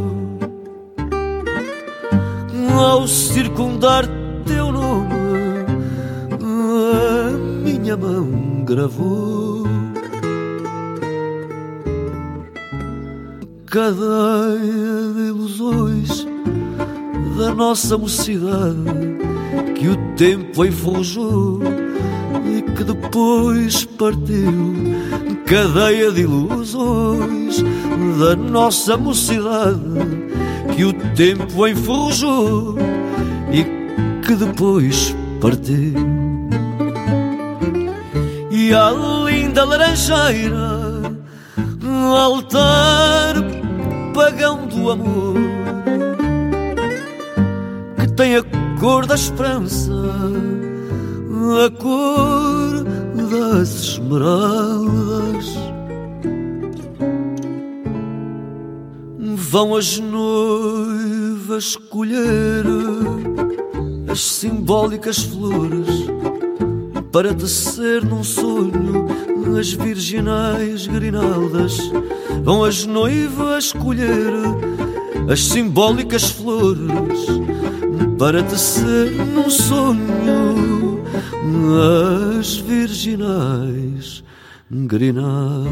[2.79, 4.05] ao circundar
[4.45, 5.14] teu nome,
[7.95, 9.65] minha mão gravou
[13.67, 16.27] cadeia de ilusões
[17.37, 18.77] da nossa mocidade
[19.77, 21.61] que o tempo enforjou
[22.47, 24.75] e que depois partiu.
[25.47, 27.63] Cadeia de ilusões
[28.19, 29.81] da nossa mocidade
[30.75, 32.77] que o tempo enferrujou
[33.53, 33.65] e
[34.25, 36.04] que depois partiu.
[38.77, 38.91] A
[39.25, 40.81] linda laranjeira,
[42.13, 43.37] altar
[44.13, 45.37] pagão do amor,
[48.01, 48.43] que tem a
[48.81, 49.93] cor da esperança,
[51.65, 52.85] a cor
[53.31, 55.55] das esmeraldas.
[59.37, 62.65] Vão as noivas colher
[64.11, 66.13] as simbólicas flores
[67.15, 69.07] para tecer num sonho
[69.57, 71.79] as virginais grinaldas.
[72.43, 74.33] Vão as noivas colher
[75.31, 77.21] as simbólicas flores
[78.19, 81.05] para tecer num sonho
[82.41, 84.25] as virginais
[84.69, 85.71] grinaldas.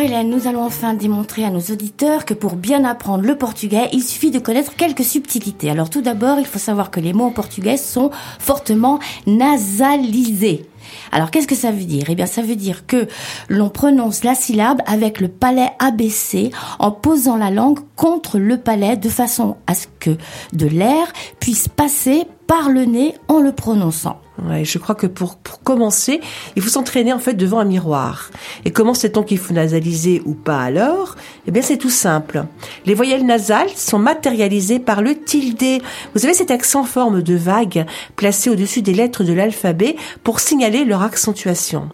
[0.00, 4.02] Hélène, nous allons enfin démontrer à nos auditeurs que pour bien apprendre le portugais, il
[4.02, 5.70] suffit de connaître quelques subtilités.
[5.70, 10.64] Alors tout d'abord, il faut savoir que les mots en portugais sont fortement nasalisés.
[11.12, 12.06] Alors qu'est-ce que ça veut dire?
[12.08, 13.08] Eh bien ça veut dire que
[13.48, 18.96] l'on prononce la syllabe avec le palais abaissé en posant la langue contre le palais
[18.96, 20.16] de façon à ce que
[20.54, 24.20] de l'air puisse passer par le nez en le prononçant.
[24.48, 26.20] Ouais, je crois que pour, pour commencer,
[26.56, 28.30] il faut s'entraîner en fait devant un miroir.
[28.64, 31.16] Et comment sait-on qu'il faut nasaliser ou pas alors?
[31.46, 32.44] Eh bien, c'est tout simple.
[32.86, 35.82] Les voyelles nasales sont matérialisées par le tilde.
[36.14, 37.86] Vous savez cet accent en forme de vague
[38.16, 41.88] placé au-dessus des lettres de l'alphabet pour signaler leur accentuation.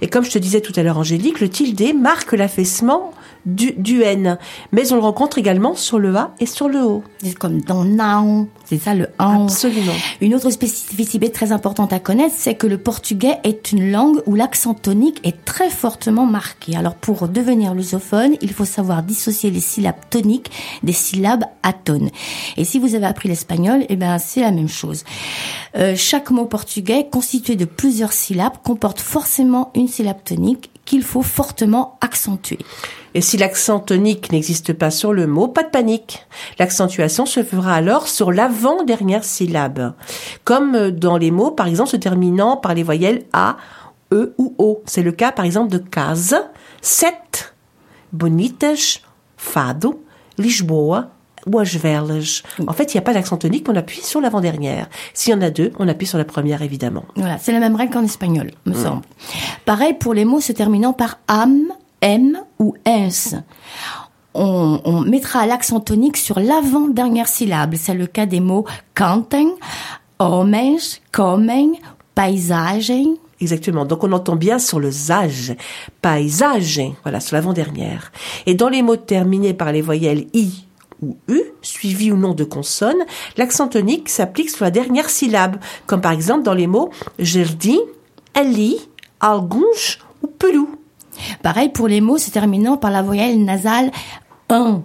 [0.00, 3.12] Et comme je te disais tout à l'heure, Angélique, le tilde marque l'affaissement
[3.46, 4.38] du, du N.
[4.72, 7.02] Mais on le rencontre également sur le A et sur le O.
[7.22, 9.44] C'est comme dans naon, c'est ça le an.
[9.44, 9.92] Absolument.
[10.20, 14.34] Une autre spécificité très importante à connaître, c'est que le portugais est une langue où
[14.34, 16.76] l'accent tonique est très fortement marqué.
[16.76, 20.50] Alors pour devenir lusophone, il faut savoir dissocier les syllabes toniques
[20.82, 22.10] des syllabes atones.
[22.56, 25.04] Et si vous avez appris l'espagnol, eh ben c'est la même chose.
[25.76, 31.22] Euh, chaque mot portugais constitué de plusieurs syllabes comporte forcément une syllabe tonique qu'il faut
[31.22, 32.58] fortement accentuer.
[33.12, 36.26] Et si l'accent tonique n'existe pas sur le mot, pas de panique.
[36.58, 39.92] L'accentuation se fera alors sur l'avant-dernière syllabe.
[40.44, 43.56] Comme dans les mots, par exemple, se terminant par les voyelles A,
[44.12, 44.82] E ou O.
[44.86, 46.36] C'est le cas, par exemple, de case,
[46.80, 47.54] set,
[48.12, 49.00] bonitas,
[49.36, 50.02] fado,
[50.38, 51.10] Lisboa,
[51.46, 52.42] ou.
[52.66, 54.88] En fait, il n'y a pas d'accent tonique, on appuie sur l'avant-dernière.
[55.14, 57.04] S'il y en a deux, on appuie sur la première, évidemment.
[57.16, 59.02] Voilà, c'est la même règle qu'en espagnol, me semble.
[59.64, 63.34] Pareil pour les mots se terminant par am, m ou s.
[64.34, 67.74] On, on mettra l'accent tonique sur l'avant-dernière syllabe.
[67.76, 69.48] C'est le cas des mots cantem,
[70.18, 71.72] homens, comem,
[72.14, 73.16] paisagem.
[73.40, 73.84] Exactement.
[73.84, 75.54] Donc on entend bien sur le zage,
[76.02, 78.12] paysage, voilà, sur l'avant-dernière.
[78.46, 80.65] Et dans les mots terminés par les voyelles i
[81.02, 83.04] ou u, suivis ou non de consonnes,
[83.36, 87.78] l'accent tonique s'applique sur la dernière syllabe, comme par exemple dans les mots jardim,
[88.34, 88.78] ali,
[89.20, 90.68] alguns ou pelou.
[91.42, 93.90] Pareil pour les mots se terminant par la voyelle nasale
[94.50, 94.82] un,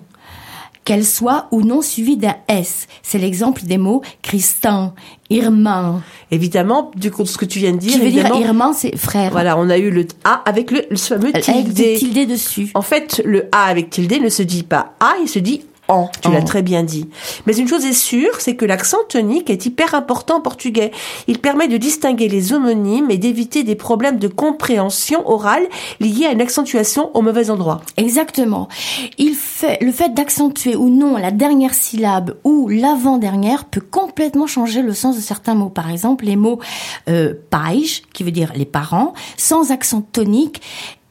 [0.85, 2.87] qu'elle soit ou non suivie d'un S.
[3.03, 4.93] C'est l'exemple des mots Christin,
[5.29, 6.01] Irman.
[6.31, 9.31] Évidemment, du coup, ce que tu viens de dire, Qui veut dire Irman, c'est frère.
[9.31, 11.73] voilà, on a eu le A avec le, le fameux Avec tilde.
[11.73, 12.69] des tildes dessus.
[12.73, 15.61] En fait, le A avec tilde ne se dit pas A, il se dit
[15.91, 16.09] en.
[16.21, 17.07] Tu l'as très bien dit.
[17.45, 20.91] Mais une chose est sûre, c'est que l'accent tonique est hyper important en portugais.
[21.27, 25.63] Il permet de distinguer les homonymes et d'éviter des problèmes de compréhension orale
[25.99, 27.81] liés à une accentuation au mauvais endroit.
[27.97, 28.67] Exactement.
[29.17, 34.81] Il fait, le fait d'accentuer ou non la dernière syllabe ou l'avant-dernière peut complètement changer
[34.81, 35.69] le sens de certains mots.
[35.69, 36.59] Par exemple, les mots
[37.09, 37.33] euh,
[38.13, 40.61] qui veut dire les parents, sans accent tonique.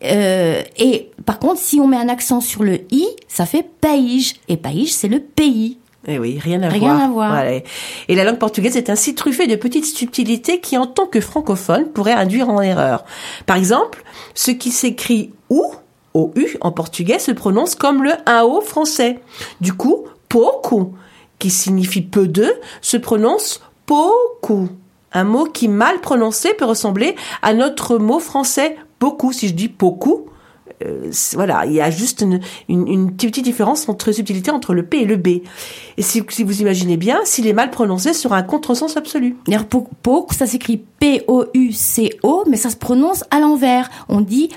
[0.03, 4.35] Euh, et par contre, si on met un accent sur le i, ça fait paige.
[4.49, 5.79] Et paige, c'est le pays.
[6.07, 7.03] Eh oui, rien à Rien voir.
[7.03, 7.31] à voir.
[7.33, 7.61] Voilà.
[8.09, 11.89] Et la langue portugaise est ainsi truffée de petites subtilités qui, en tant que francophone,
[11.93, 13.05] pourraient induire en erreur.
[13.45, 14.03] Par exemple,
[14.35, 15.63] ce qui s'écrit ou,
[16.15, 19.19] au U en portugais, se prononce comme le un O français.
[19.61, 20.95] Du coup, pouco,
[21.39, 24.69] qui signifie peu de, se prononce pouco.
[25.13, 29.33] Un mot qui, mal prononcé, peut ressembler à notre mot français beaucoup.
[29.33, 30.27] Si je dis beaucoup,
[30.85, 34.85] euh, voilà, il y a juste une, une, une petite différence entre subtilité entre le
[34.85, 35.27] P et le B.
[35.97, 39.37] Et si, si vous imaginez bien, s'il est mal prononcé, sur un contresens absolu.
[39.47, 43.91] D'ailleurs, po- Pouco, ça s'écrit P-O-U-C-O, mais ça se prononce à l'envers.
[44.09, 44.49] On dit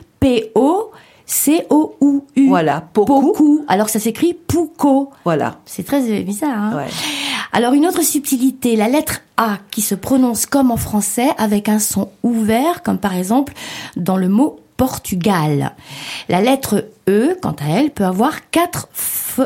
[1.26, 2.48] P-O-C-O-U-U.
[2.48, 3.20] Voilà, pouco.
[3.22, 3.62] Pouco.
[3.68, 5.10] Alors ça s'écrit Pouco.
[5.26, 5.60] Voilà.
[5.66, 6.58] C'est très bizarre.
[6.58, 6.88] Hein Ouais.
[7.52, 11.80] Alors une autre subtilité, la lettre A qui se prononce comme en français avec un
[11.80, 13.54] son ouvert, comme par exemple
[13.96, 15.74] dans le mot Portugal.
[16.30, 18.90] La lettre E, quant à elle, peut avoir quatre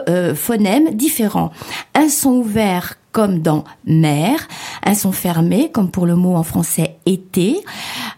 [0.08, 1.52] euh, phonèmes différents.
[1.96, 4.48] Un son ouvert comme dans mer,
[4.84, 7.60] un son fermé comme pour le mot en français été,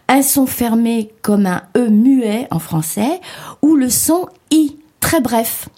[0.08, 3.20] un son fermé comme un E muet en français,
[3.62, 5.68] ou le son I, très bref.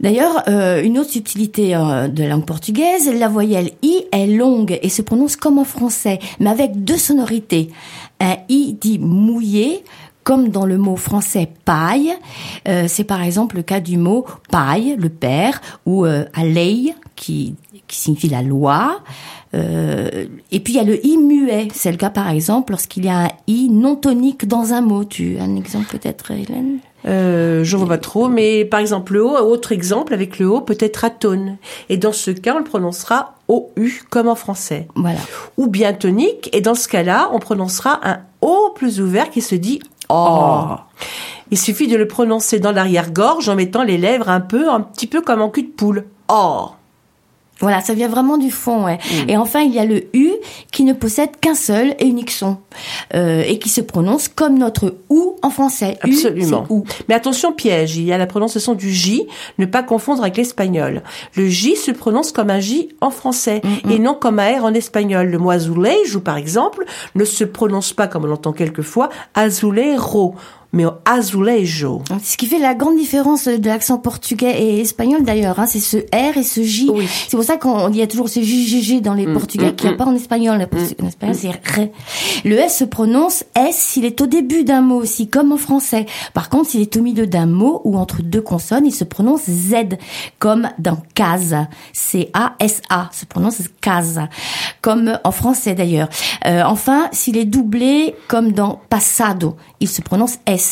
[0.00, 4.78] D'ailleurs, euh, une autre subtilité euh, de la langue portugaise, la voyelle i est longue
[4.82, 7.70] et se prononce comme en français, mais avec deux sonorités.
[8.20, 9.82] Un i dit mouillé,
[10.26, 12.12] comme dans le mot français paille.
[12.66, 16.94] Euh, C'est par exemple le cas du mot paille, le père, ou euh, a lei,
[17.14, 17.54] qui,
[17.86, 18.98] qui signifie la loi.
[19.54, 21.68] Euh, et puis il y a le i muet.
[21.72, 25.04] C'est le cas par exemple lorsqu'il y a un i non tonique dans un mot.
[25.04, 26.78] Tu as un exemple peut-être, Hélène?
[27.06, 30.60] Euh, je vois pas trop, mais par exemple le O, autre exemple avec le O
[30.60, 31.56] peut être atone.
[31.88, 34.88] Et dans ce cas, on le prononcera OU comme en français.
[34.96, 35.20] Voilà.
[35.56, 39.54] Ou bien tonique, et dans ce cas-là, on prononcera un O plus ouvert qui se
[39.54, 40.66] dit O.
[41.50, 45.06] Il suffit de le prononcer dans l'arrière-gorge en mettant les lèvres un peu, un petit
[45.06, 46.04] peu comme en cul de poule.
[46.28, 46.76] Or.
[47.60, 48.84] Voilà, ça vient vraiment du fond.
[48.84, 48.98] Ouais.
[49.28, 50.32] Et enfin, il y a le U
[50.72, 52.58] qui ne possède qu'un seul et unique son
[53.14, 55.98] euh, et qui se prononce comme notre OU en français.
[56.02, 56.66] Absolument.
[56.68, 56.84] OU.
[57.08, 59.26] Mais attention piège, il y a la prononciation du J,
[59.58, 61.02] ne pas confondre avec l'espagnol.
[61.34, 64.74] Le J se prononce comme un J en français et non comme un R en
[64.74, 65.28] espagnol.
[65.28, 66.84] Le mot azulejo, par exemple,
[67.14, 70.34] ne se prononce pas comme on l'entend quelquefois, azulejo,
[70.76, 72.02] mais azulejo.
[72.22, 75.96] Ce qui fait la grande différence de l'accent portugais et espagnol d'ailleurs, hein, c'est ce
[75.96, 76.90] R et ce J.
[76.92, 77.08] Oui.
[77.08, 79.94] C'est pour ça qu'on il y a toujours ce JJJ dans les portugais qu'il n'y
[79.94, 80.68] a pas en espagnol.
[81.00, 81.88] En espagnol, c'est R.
[82.44, 86.06] Le S se prononce S s'il est au début d'un mot aussi, comme en français.
[86.34, 89.42] Par contre, s'il est au milieu d'un mot ou entre deux consonnes, il se prononce
[89.48, 89.96] Z,
[90.38, 91.68] comme dans casa.
[91.94, 94.28] C-A-S-A, se prononce casa.
[94.82, 96.08] Comme en français d'ailleurs.
[96.44, 100.65] Euh, enfin, s'il est doublé, comme dans passado, il se prononce S.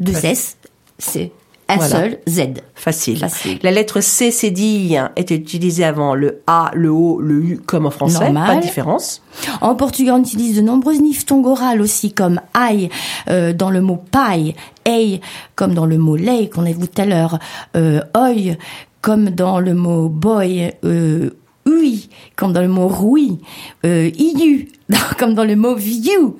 [0.00, 0.56] Deux S,
[0.98, 1.32] c'est
[1.68, 1.88] un Voilà.
[1.96, 2.42] seul Z.
[2.74, 3.18] Facile.
[3.18, 3.58] Facile.
[3.62, 7.90] La lettre C cédille était utilisée avant le A, le O, le U comme en
[7.90, 8.20] français.
[8.24, 8.46] Normal.
[8.46, 9.22] Pas de différence.
[9.60, 12.88] En portugais, on utilise de nombreuses diphtongues orales aussi, comme aïe
[13.28, 14.54] euh, dans le mot paille,
[14.84, 15.20] ei
[15.56, 17.38] comme dans le mot lei qu'on a vu tout à l'heure,
[17.74, 18.56] euh, oi
[19.00, 21.30] comme dans le mot boy, euh,
[21.66, 23.38] ui comme dans le mot rouille,
[23.84, 24.68] euh, iu
[25.18, 26.34] comme dans le mot viu.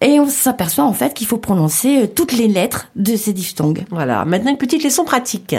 [0.00, 3.84] Et on s'aperçoit en fait qu'il faut prononcer euh, toutes les lettres de ces diphtongues.
[3.90, 4.24] Voilà.
[4.24, 5.54] Maintenant, une petite leçon pratique.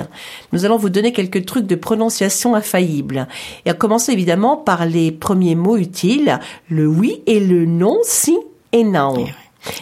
[0.51, 3.27] Nous allons vous donner quelques trucs de prononciation infaillibles.
[3.65, 6.39] Et à commencer évidemment par les premiers mots utiles,
[6.69, 8.35] le oui et le non, si
[8.71, 9.25] et non.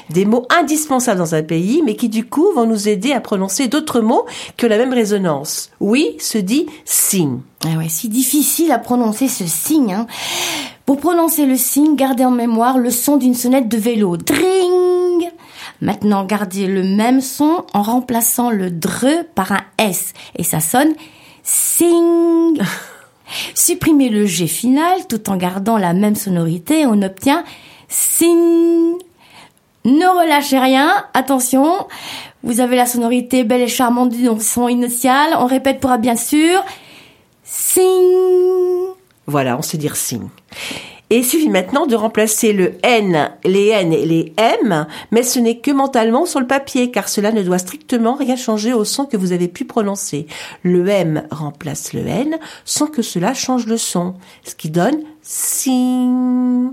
[0.09, 3.67] Des mots indispensables dans un pays, mais qui du coup vont nous aider à prononcer
[3.67, 4.25] d'autres mots
[4.57, 5.71] qui ont la même résonance.
[5.79, 7.27] Oui se dit si.
[7.65, 9.93] Ah ouais, si difficile à prononcer ce signe.
[9.93, 10.07] Hein.
[10.89, 14.17] Pour prononcer le signe, gardez en mémoire le son d'une sonnette de vélo.
[14.17, 15.29] Dring
[15.81, 20.13] Maintenant, gardez le même son en remplaçant le dre par un S.
[20.35, 20.95] Et ça sonne
[21.43, 22.57] sing.
[23.53, 26.87] Supprimez le G final tout en gardant la même sonorité.
[26.87, 27.43] On obtient
[27.87, 28.97] sing.
[29.85, 31.71] Ne relâchez rien, attention.
[32.41, 35.35] Vous avez la sonorité belle et charmante du son initial.
[35.37, 36.65] On répète pour bien sûr.
[37.43, 38.88] Sing.
[39.29, 40.19] Voilà, on sait dire si.
[41.11, 45.39] Et il suffit maintenant de remplacer le N, les N et les M, mais ce
[45.39, 49.05] n'est que mentalement sur le papier, car cela ne doit strictement rien changer au son
[49.05, 50.27] que vous avez pu prononcer.
[50.61, 54.13] Le M remplace le N sans que cela change le son,
[54.43, 56.71] ce qui donne sing.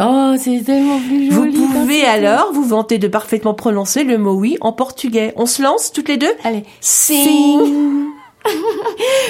[0.00, 1.56] Oh, c'est tellement plus Vous joli.
[1.56, 5.32] quand pouvez alors vous vanter de parfaitement prononcer le mot oui en portugais.
[5.36, 6.32] On se lance toutes les deux?
[6.44, 6.64] Allez.
[6.80, 8.10] Sing.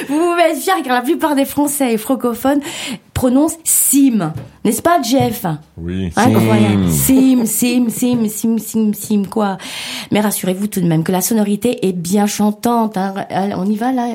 [0.08, 2.60] Vous pouvez être fiers car la plupart des Français et francophones
[3.16, 4.30] prononcent sim.
[4.62, 5.46] N'est-ce pas, Jeff
[5.78, 6.12] Oui.
[6.16, 6.90] Incroyable.
[6.90, 9.56] Sim, sim, sim, sim, sim, sim, quoi.
[10.10, 12.98] Mais rassurez-vous tout de même que la sonorité est bien chantante.
[12.98, 13.14] hein.
[13.30, 14.08] Allez, On y va là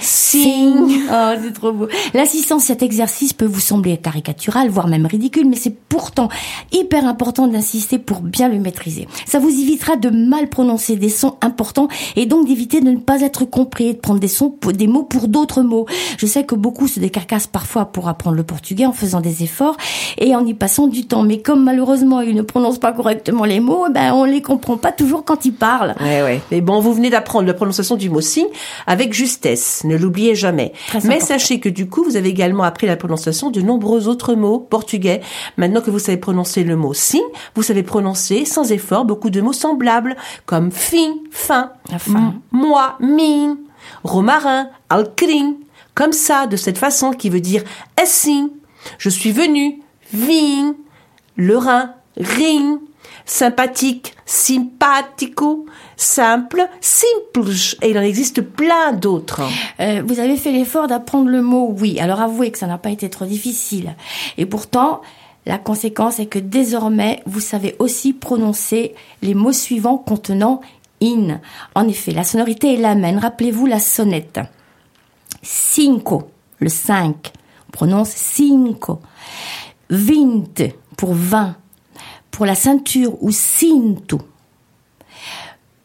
[0.00, 1.02] Sing.
[1.12, 1.88] Oh, c'est trop beau.
[2.14, 6.28] L'assistance à cet exercice peut vous sembler caricatural, voire même ridicule, mais c'est pourtant
[6.72, 9.06] hyper important d'insister pour bien le maîtriser.
[9.26, 13.20] Ça vous évitera de mal prononcer des sons importants et donc d'éviter de ne pas
[13.20, 15.86] être compris et de prendre des sons, des mots pour d'autres mots.
[16.16, 19.76] Je sais que beaucoup se décarcassent parfois pour apprendre le portugais en faisant des efforts
[20.18, 21.22] et en y passant du temps.
[21.22, 24.76] Mais comme malheureusement ils ne prononcent pas correctement les mots, eh ben on les comprend
[24.76, 25.94] pas toujours quand ils parlent.
[26.00, 26.40] Ouais, ouais.
[26.50, 28.46] Mais bon, vous venez d'apprendre la prononciation du mot signe
[28.86, 29.82] avec justesse.
[29.84, 30.72] Ne l'oubliez jamais.
[30.88, 31.26] Très Mais important.
[31.26, 35.20] sachez que du coup, vous avez également appris la prononciation de nombreux autres mots portugais.
[35.56, 37.20] Maintenant que vous savez prononcer le mot signe,
[37.54, 40.16] vous savez prononcer sans effort beaucoup de mots semblables
[40.46, 41.72] comme fin, fin,
[42.52, 43.58] moi, mim,
[44.04, 45.54] romarin, alcrin.
[45.96, 47.64] Comme ça, de cette façon qui veut dire
[48.00, 48.52] assim.
[48.98, 49.80] Je suis venu,
[50.12, 50.76] vim,
[51.36, 52.78] le rein, ring,
[53.24, 55.64] sympathique, simpatico,
[55.96, 57.50] simple, simples.
[57.80, 59.40] Et il en existe plein d'autres.
[59.80, 61.98] Euh, vous avez fait l'effort d'apprendre le mot oui.
[61.98, 63.96] Alors avouez que ça n'a pas été trop difficile.
[64.36, 65.00] Et pourtant,
[65.46, 70.60] la conséquence est que désormais, vous savez aussi prononcer les mots suivants contenant
[71.02, 71.40] in.
[71.74, 73.16] En effet, la sonorité est la même.
[73.16, 74.40] Rappelez-vous la sonnette.
[75.48, 77.32] Cinco, le 5.
[77.68, 79.00] On prononce cinco.
[79.88, 80.62] Vinte,
[80.96, 81.54] pour 20.
[82.32, 84.20] Pour la ceinture ou cinto.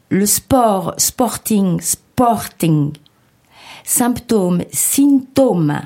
[0.10, 2.94] Le sport, sporting, sporting.
[3.84, 5.80] Symptôme, symptôme.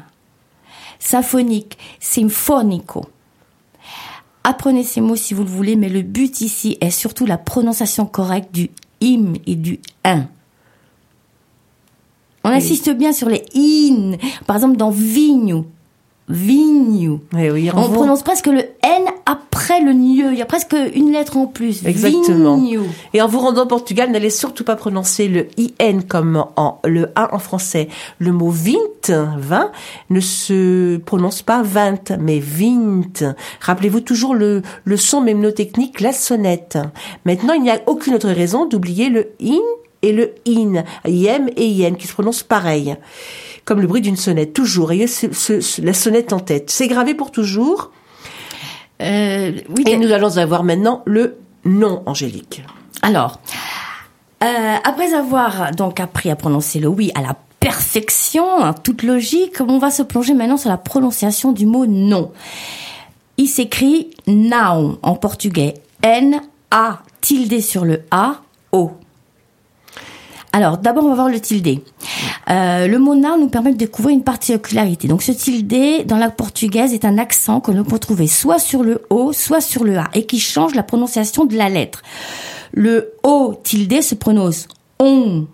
[0.98, 3.10] Symphonique, symphonico.
[4.46, 8.06] Apprenez ces mots si vous le voulez, mais le but ici est surtout la prononciation
[8.06, 8.72] correcte du
[9.04, 10.30] im et du in.
[12.46, 14.18] On insiste bien sur les in.
[14.46, 15.66] Par exemple, dans vigno.
[16.30, 17.22] Vigno.
[17.34, 21.12] Oui, oui, On prononce presque le N après le nieu, il y a presque une
[21.12, 21.86] lettre en plus.
[21.86, 22.60] Exactement.
[23.14, 27.10] Et en vous rendant au Portugal, n'allez surtout pas prononcer le IN comme en, le
[27.16, 27.90] A en français.
[28.20, 28.74] Le mot vint,
[29.08, 29.72] 20,
[30.12, 33.02] ne se prononce pas 20, mais vint.
[33.62, 36.78] Rappelez-vous toujours le, le son mémnotechnique, la sonnette.
[37.26, 39.58] Maintenant, il n'y a aucune autre raison d'oublier le IN
[40.06, 42.96] et le IN, IM et IN, qui se prononcent pareil.
[43.66, 44.92] Comme le bruit d'une sonnette, toujours.
[44.92, 46.70] Ayez ce- ce- ce- la sonnette en tête.
[46.70, 47.92] C'est gravé pour toujours.
[49.02, 52.64] Euh, oui, Et nous allons avoir maintenant le nom, Angélique.
[53.02, 53.40] Alors,
[54.44, 59.60] euh, après avoir donc appris à prononcer le oui à la perfection, en toute logique,
[59.60, 62.32] on va se plonger maintenant sur la prononciation du mot non.
[63.38, 65.74] Il s'écrit não en portugais.
[66.04, 68.36] N-A tilde sur le A,
[68.72, 68.92] O.
[70.56, 71.82] Alors, d'abord, on va voir le tilde.
[72.50, 75.10] Euh, le mot now nous permet de découvrir une particularité.
[75.10, 78.82] Donc, ce tilde, dans la portugaise, est un accent que l'on peut trouver soit sur
[78.82, 82.04] le O, soit sur le A, et qui change la prononciation de la lettre.
[82.72, 85.46] Le O tilde se prononce on,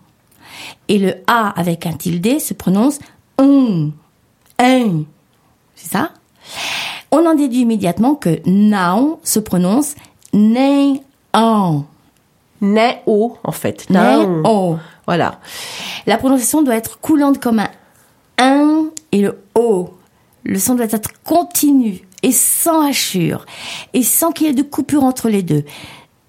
[0.87, 2.99] et le A avec un tilde se prononce
[3.39, 3.91] on,
[4.59, 5.03] un.
[5.75, 6.11] C'est ça?
[7.09, 9.95] On en déduit immédiatement que now se prononce
[10.31, 11.01] nei,
[12.61, 13.89] Nao, en fait.
[13.89, 14.41] Nei, Nao.
[14.45, 14.77] o.
[15.07, 15.39] Voilà.
[16.05, 17.69] La prononciation doit être coulante comme un
[18.37, 19.89] 1 et le O.
[20.43, 23.45] Le son doit être continu et sans hachure
[23.93, 25.65] et sans qu'il y ait de coupure entre les deux.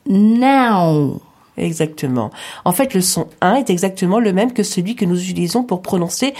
[0.06, 1.20] Now.
[1.62, 2.30] Exactement.
[2.64, 5.80] En fait, le son 1 est exactement le même que celui que nous utilisons pour
[5.80, 6.34] prononcer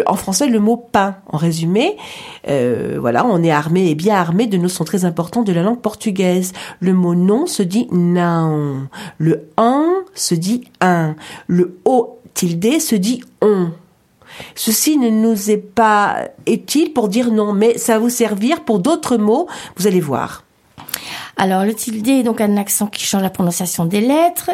[0.00, 1.16] euh, en français le mot pain.
[1.28, 1.96] En résumé,
[2.48, 5.62] euh, voilà, on est armé et bien armé de nos sons très importants de la
[5.62, 6.52] langue portugaise.
[6.80, 8.88] Le mot non se dit non.
[9.18, 11.14] Le un se dit un.
[11.46, 13.70] Le o tilde se dit on.
[14.56, 18.80] Ceci ne nous est pas utile pour dire non, mais ça va vous servir pour
[18.80, 19.46] d'autres mots.
[19.76, 20.42] Vous allez voir.
[21.36, 24.50] Alors le tilde est donc un accent qui change la prononciation des lettres,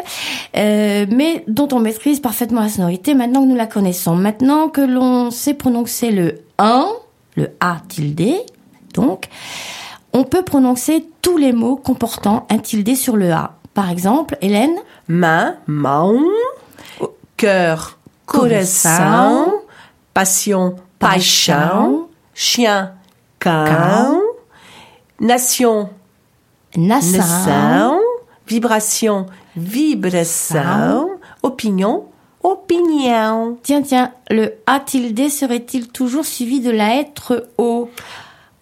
[0.57, 4.15] euh, mais dont on maîtrise parfaitement la sonorité maintenant que nous la connaissons.
[4.15, 6.87] Maintenant que l'on sait prononcer le 1,
[7.35, 8.33] le A tilde,
[8.93, 9.27] donc,
[10.13, 13.53] on peut prononcer tous les mots comportant un tilde sur le A.
[13.73, 14.75] Par exemple, Hélène,
[15.07, 16.21] main, mão,
[17.37, 19.61] cœur, coração,
[20.13, 22.91] passion, paixão, chien,
[23.39, 24.21] cão,
[25.19, 25.89] nation,
[26.77, 27.99] nação,
[28.45, 32.05] vibration, vibração, opinion,
[32.43, 33.57] opinion.
[33.63, 37.89] Tiens, tiens, le A tilde serait-il toujours suivi de la lettre O?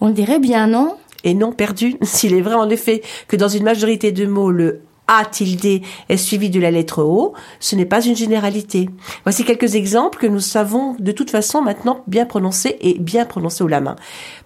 [0.02, 0.96] On dirait bien, non?
[1.24, 4.82] Et non perdu, s'il est vrai en effet que dans une majorité de mots, le
[5.08, 8.90] A tilde est suivi de la lettre O, ce n'est pas une généralité.
[9.24, 13.64] Voici quelques exemples que nous savons de toute façon maintenant bien prononcer et bien prononcer
[13.64, 13.96] au la main.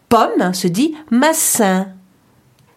[0.07, 1.87] Pomme se dit massin.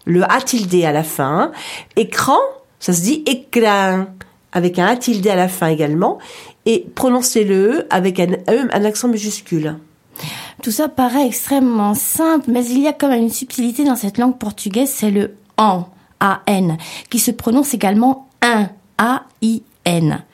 [0.06, 1.52] Le A tilde à la fin.
[1.96, 2.38] Écran,
[2.80, 4.06] ça se dit écran.
[4.52, 6.18] Avec un A tilde à la fin également.
[6.64, 9.76] Et prononcez le E avec un un accent majuscule.
[10.62, 14.18] Tout ça paraît extrêmement simple, mais il y a quand même une subtilité dans cette
[14.18, 15.88] langue portugaise, c'est le an,
[16.20, 16.78] A-N,
[17.10, 20.24] qui se prononce également un, A-I-N.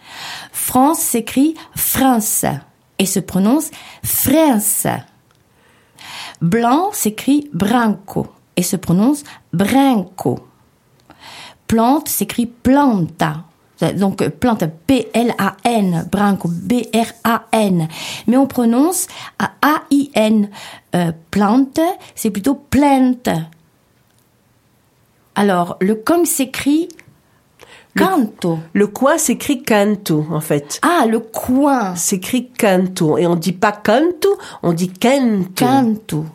[0.53, 2.45] France s'écrit France
[2.99, 3.71] et se prononce
[4.05, 4.87] France.
[6.41, 10.41] Blanc s'écrit branco et se prononce branco.
[11.67, 13.45] Plante s'écrit planta.
[13.97, 17.89] Donc plante P-L-A-N, branco B-R-A-N.
[18.27, 20.51] Mais on prononce A-I-N.
[20.95, 21.81] Euh, plante,
[22.15, 23.29] c'est plutôt plante.
[25.35, 26.89] Alors, le com s'écrit
[27.97, 28.59] canto.
[28.73, 30.79] Le coin s'écrit canto, en fait.
[30.83, 31.95] Ah, le coin.
[31.97, 33.19] s'écrit canto.
[33.19, 35.53] Et on dit pas canto, on dit canto.
[35.57, 36.27] Canto.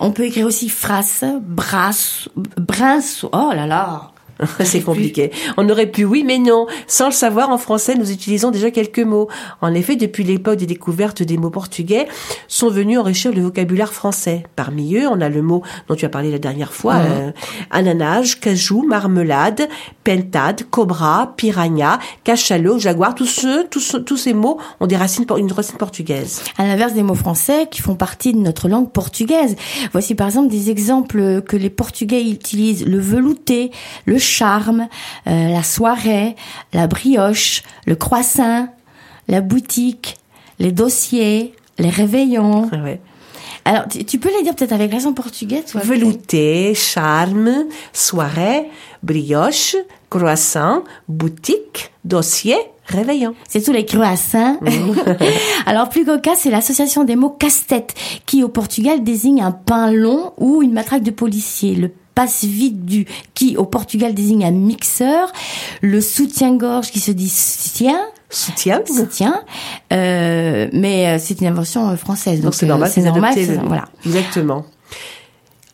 [0.00, 3.24] On peut écrire aussi phrase, brasse, brince.
[3.32, 4.13] Oh là là.
[4.64, 5.30] C'est compliqué.
[5.56, 6.66] On aurait pu, oui, mais non.
[6.86, 9.28] Sans le savoir, en français, nous utilisons déjà quelques mots.
[9.60, 12.06] En effet, depuis l'époque des découvertes des mots portugais,
[12.48, 14.44] sont venus enrichir le vocabulaire français.
[14.56, 17.30] Parmi eux, on a le mot dont tu as parlé la dernière fois, euh,
[17.70, 19.68] ananas, cajou, marmelade,
[20.02, 23.14] pentade, cobra, piranha, cachalot, jaguar.
[23.14, 26.42] Tous ceux, tous, ces mots ont des racines, une racine portugaise.
[26.58, 29.56] À l'inverse des mots français qui font partie de notre langue portugaise.
[29.92, 32.84] Voici par exemple des exemples que les Portugais utilisent.
[32.86, 33.70] Le velouté,
[34.06, 34.88] le charme,
[35.26, 36.36] euh, la soirée,
[36.72, 38.68] la brioche, le croissant,
[39.28, 40.16] la boutique,
[40.58, 42.68] les dossiers, les réveillons.
[42.72, 43.00] Ah ouais.
[43.64, 48.70] Alors, tu, tu peux les dire peut-être avec l'accent portugais, toi Velouté, charme, soirée,
[49.02, 49.76] brioche,
[50.10, 52.56] croissant, boutique, dossier,
[52.86, 53.34] réveillon.
[53.48, 54.58] C'est tous les croissants.
[55.66, 57.94] Alors, plus cocasse, c'est l'association des mots casse-tête,
[58.26, 61.74] qui au Portugal désigne un pain long ou une matraque de policier.
[61.74, 65.32] Le passe-vide du, qui au Portugal désigne un mixeur,
[65.80, 67.98] le soutien-gorge qui se dit soutien,
[68.30, 68.80] Soutien.
[68.86, 69.42] soutien,
[69.92, 72.40] euh, mais euh, c'est une invention euh, française.
[72.40, 73.84] Donc c'est euh, normal, c'est normal, c'est- le- voilà.
[74.06, 74.64] Exactement.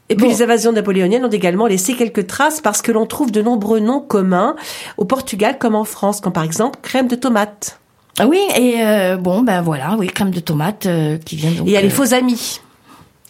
[0.08, 0.30] Et puis Bon.
[0.32, 4.00] les invasions napoléoniennes ont également laissé quelques traces parce que l'on trouve de nombreux noms
[4.00, 4.56] communs
[4.96, 7.78] au Portugal comme en France, comme par exemple crème de tomate.
[8.18, 11.66] Ah oui, et euh, bon, ben voilà, oui, crème de tomate euh, qui vient donc.
[11.66, 12.60] Et il y a les faux amis.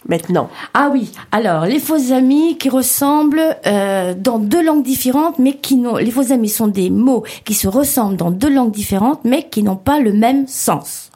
[0.08, 0.48] Maintenant.
[0.72, 5.76] Ah oui, alors les faux amis qui ressemblent euh, dans deux langues différentes, mais qui
[5.76, 5.96] n'ont.
[5.96, 9.62] Les faux amis sont des mots qui se ressemblent dans deux langues différentes, mais qui
[9.62, 11.09] n'ont pas le même sens.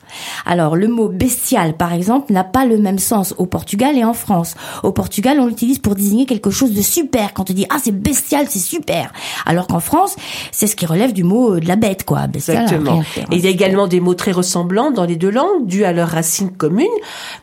[0.46, 4.14] Alors le mot bestial, par exemple, n'a pas le même sens au Portugal et en
[4.14, 4.54] France.
[4.82, 7.32] Au Portugal, on l'utilise pour désigner quelque chose de super.
[7.34, 9.12] Quand on dit ah c'est bestial, c'est super.
[9.46, 10.16] Alors qu'en France,
[10.52, 12.26] c'est ce qui relève du mot euh, de la bête, quoi.
[12.26, 13.02] Bestial, Exactement.
[13.30, 15.92] Et il y a également des mots très ressemblants dans les deux langues, dus à
[15.92, 16.86] leurs racines communes,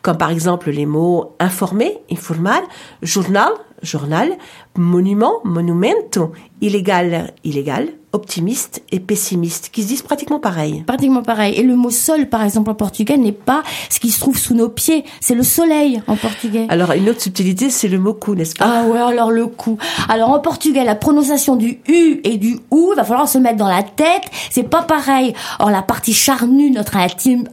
[0.01, 2.61] comme par exemple les mots informé, informal,
[3.01, 3.51] journal,
[3.81, 4.31] journal,
[4.77, 10.83] monument, monumento, illégal, illégal, optimiste et pessimiste, qui se disent pratiquement pareil.
[10.85, 11.55] Pratiquement pareil.
[11.55, 14.53] Et le mot sol, par exemple, en portugais, n'est pas ce qui se trouve sous
[14.53, 15.05] nos pieds.
[15.21, 16.65] C'est le soleil en portugais.
[16.67, 18.65] Alors une autre subtilité, c'est le mot coup, n'est-ce pas?
[18.67, 19.77] Ah ouais, alors le coup.
[20.09, 23.57] Alors en portugais, la prononciation du U et du OU, il va falloir se mettre
[23.57, 24.23] dans la tête.
[24.49, 25.33] C'est pas pareil.
[25.59, 26.97] Or la partie charnue, notre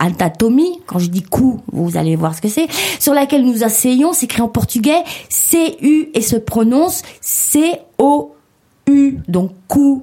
[0.00, 2.66] anatomie, quand je dis cou, vous allez voir ce que c'est,
[2.98, 9.18] sur laquelle nous asseyons, s'écrit en portugais C-U et se prononce C-O-U.
[9.28, 10.02] Donc cou.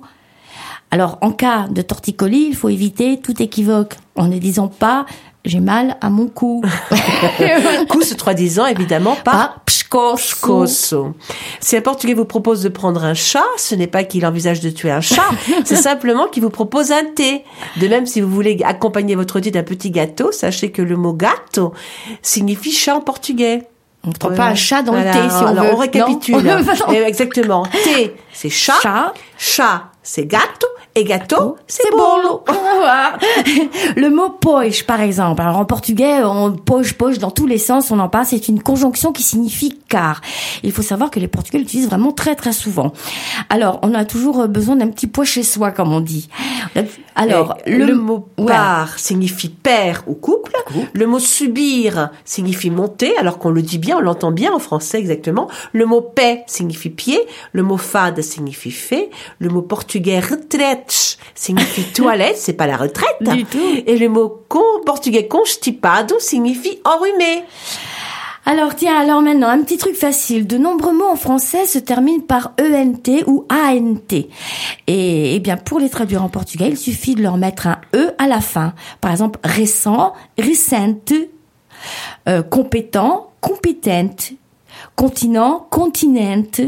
[0.90, 5.06] Alors en cas de torticolis, il faut éviter tout équivoque en ne disant pas
[5.44, 6.64] j'ai mal à mon cou.
[7.90, 9.62] Coup se traduisant évidemment par.
[10.42, 11.14] Coso.
[11.62, 14.70] Si un Portugais vous propose de prendre un chat, ce n'est pas qu'il envisage de
[14.70, 15.30] tuer un chat,
[15.64, 17.46] c'est simplement qu'il vous propose un thé.
[17.80, 21.14] De même, si vous voulez accompagner votre thé d'un petit gâteau, sachez que le mot
[21.14, 21.74] gâteau
[22.22, 23.68] signifie chat en portugais.
[24.06, 25.12] On ne prend pas un chat dans Voilà.
[25.14, 25.72] le thé si on Alors, veut.
[25.74, 26.36] on récapitule.
[26.44, 26.94] Non.
[26.94, 27.66] Exactement.
[27.84, 28.76] Thé, c'est chat.
[28.82, 29.14] Chat.
[29.38, 30.68] Chat, c'est gâteau.
[30.98, 32.44] Et gâteau, c'est bolo.
[33.98, 35.42] Le mot poche, par exemple.
[35.42, 38.26] Alors en portugais, on poche, poche dans tous les sens, on en parle.
[38.26, 40.22] C'est une conjonction qui signifie car.
[40.64, 42.94] Il faut savoir que les Portugais l'utilisent vraiment très très souvent.
[43.50, 46.30] Alors, on a toujours besoin d'un petit poids chez soi, comme on dit.
[47.16, 48.48] Alors, le, mot Ouais.
[48.48, 50.54] par signifie père ou couple.
[50.94, 55.00] Le mot subir signifie monter, alors qu'on le dit bien, on l'entend bien en français
[55.00, 55.50] exactement.
[55.74, 57.20] Le mot paix signifie pied.
[57.54, 59.10] Le mot fade signifie fait.
[59.40, 60.85] Le mot portugais retraite
[61.34, 63.22] signifie toilette, c'est pas la retraite.
[63.22, 63.84] Du tout.
[63.86, 67.44] Et le mot con, portugais constipado signifie enrhumé.
[68.48, 70.46] Alors tiens, alors maintenant, un petit truc facile.
[70.46, 74.14] De nombreux mots en français se terminent par ENT ou ANT.
[74.14, 78.14] Et, eh bien, pour les traduire en portugais, il suffit de leur mettre un E
[78.20, 78.76] à la fin.
[79.02, 81.14] Par exemple, récent, recente,
[82.30, 84.34] euh, compétent, competente,
[84.96, 86.62] continent, continente,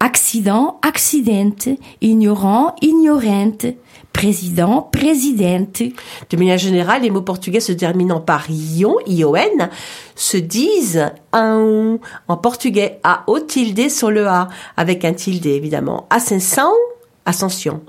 [0.00, 1.68] accident, accidente,
[2.00, 3.66] ignorant, ignorante,
[4.12, 5.82] président, présidente.
[6.30, 9.34] De manière générale, les mots portugais se terminant par ion, ion,
[10.14, 16.06] se disent un en portugais a o tilde sur le a, avec un tilde évidemment.
[16.10, 16.72] Ascension,
[17.24, 17.80] ascension.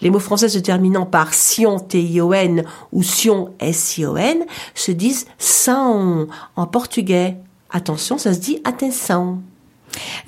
[0.00, 4.44] Les mots français se terminant par sion, t-i-o-n ou sion, s-i-o-n,
[4.74, 7.36] se disent são en portugais.
[7.70, 9.42] Attention, ça se dit attention.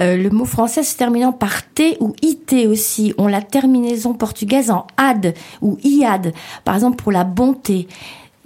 [0.00, 3.14] Euh, le mot français se terminant par T ou IT aussi.
[3.18, 6.32] On la terminaison portugaise en ad ou iad.
[6.64, 7.88] Par exemple, pour la bonté.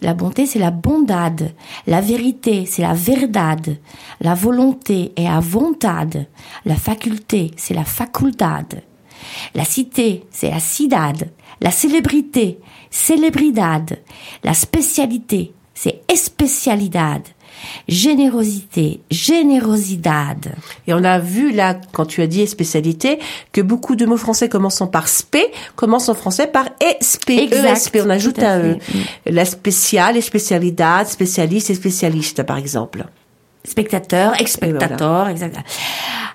[0.01, 1.53] La bonté, c'est la bondade.
[1.87, 3.77] La vérité, c'est la verdade.
[4.20, 6.27] La volonté est à vontade.
[6.64, 8.83] La faculté, c'est la facultad.
[9.55, 11.31] La cité, c'est la cidade.
[11.61, 12.59] La célébrité,
[12.91, 13.99] célébridad.
[14.43, 17.23] La spécialité, c'est especialidad.
[17.88, 20.55] Générosité, générosidad.
[20.86, 23.18] Et on a vu là, quand tu as dit spécialité,
[23.53, 25.44] que beaucoup de mots français commençant par spé
[25.76, 27.30] commencent en français par esp.
[27.30, 27.98] Exact, ESP.
[28.05, 28.76] On ajoute un E.
[29.26, 33.05] La spéciale, spécialidad, spécialiste et spécialiste, par exemple.
[33.65, 35.57] Spectateur, ex-spectateur, exact.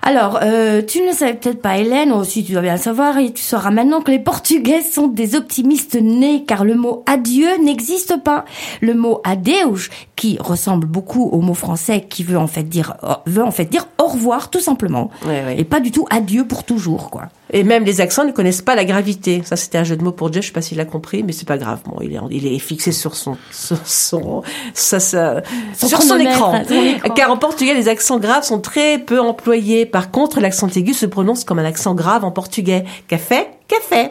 [0.00, 3.18] Alors, euh, tu ne le savais peut-être pas, Hélène, aussi tu dois bien le savoir,
[3.18, 7.48] et tu sauras maintenant que les Portugais sont des optimistes nés, car le mot adieu
[7.62, 8.46] n'existe pas.
[8.80, 13.44] Le mot adeus, qui ressemble beaucoup au mot français, qui veut en fait dire, veut
[13.44, 15.10] en fait dire au revoir, tout simplement.
[15.26, 15.60] Ouais, ouais.
[15.60, 17.24] Et pas du tout adieu pour toujours, quoi.
[17.52, 19.42] Et même les accents ne connaissent pas la gravité.
[19.44, 20.40] Ça, c'était un jeu de mots pour Dieu.
[20.40, 21.80] Je sais pas s'il a compris, mais c'est pas grave.
[21.84, 24.42] Bon, il est, il est fixé sur son, sur son,
[24.74, 25.42] ça, ça,
[25.74, 26.62] sur son écran.
[26.66, 27.08] son écran.
[27.14, 29.86] Car en portugais, les accents graves sont très peu employés.
[29.86, 32.84] Par contre, l'accent aigu se prononce comme un accent grave en portugais.
[33.08, 34.10] Café, café.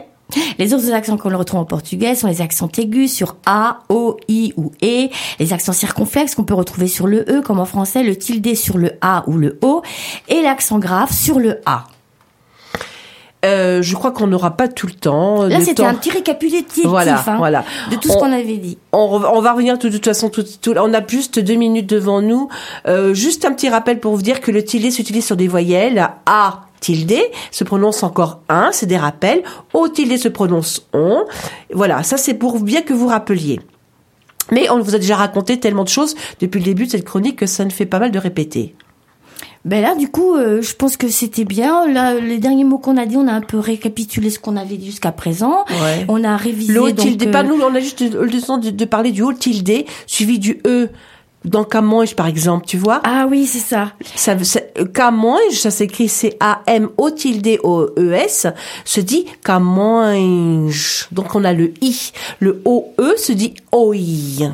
[0.58, 4.52] Les autres accents qu'on retrouve en portugais sont les accents aigus sur A, O, I
[4.56, 5.08] ou E,
[5.38, 8.76] les accents circonflexes qu'on peut retrouver sur le E, comme en français, le tilde sur
[8.76, 9.82] le A ou le O,
[10.28, 11.84] et l'accent grave sur le A.
[13.44, 15.44] Euh, je crois qu'on n'aura pas tout le temps.
[15.44, 17.64] Là, c'était temps- un petit récapitulatif Voilà, hein, voilà.
[17.90, 18.78] de tout ce On- qu'on avait dit.
[18.92, 20.28] On, va revenir de toute façon.
[20.28, 22.48] Tout, tout- on a juste deux minutes devant nous.
[22.88, 26.08] Euh, juste un petit rappel pour vous dire que le tilde s'utilise sur des voyelles.
[26.26, 27.14] A tilde
[27.52, 29.42] se prononce encore un, c'est des rappels.
[29.72, 31.24] O tilde se prononce on.
[31.72, 33.60] Voilà, ça c'est pour bien que vous rappeliez.
[34.50, 37.36] Mais on vous a déjà raconté tellement de choses depuis le début de cette chronique
[37.36, 38.74] que ça ne fait pas mal de répéter.
[39.64, 41.86] Ben là, du coup, euh, je pense que c'était bien.
[41.86, 44.76] Là, les derniers mots qu'on a dit, on a un peu récapitulé ce qu'on avait
[44.76, 45.64] dit jusqu'à présent.
[45.68, 46.04] Ouais.
[46.08, 46.72] On a révisé.
[46.72, 49.22] Le haut tilde, euh, pas nous, on a juste le temps de, de parler du
[49.22, 50.88] haut tilde suivi du e
[51.44, 53.00] dans Camonge par exemple, tu vois.
[53.04, 53.92] Ah oui, c'est ça.
[54.14, 54.60] Ça, ça,
[54.92, 58.46] Camonge, ça s'écrit C-A-M-O tilde O-E-S,
[58.84, 61.08] se dit Camonge.
[61.12, 62.12] Donc on a le I.
[62.40, 64.50] Le O-E se dit OI.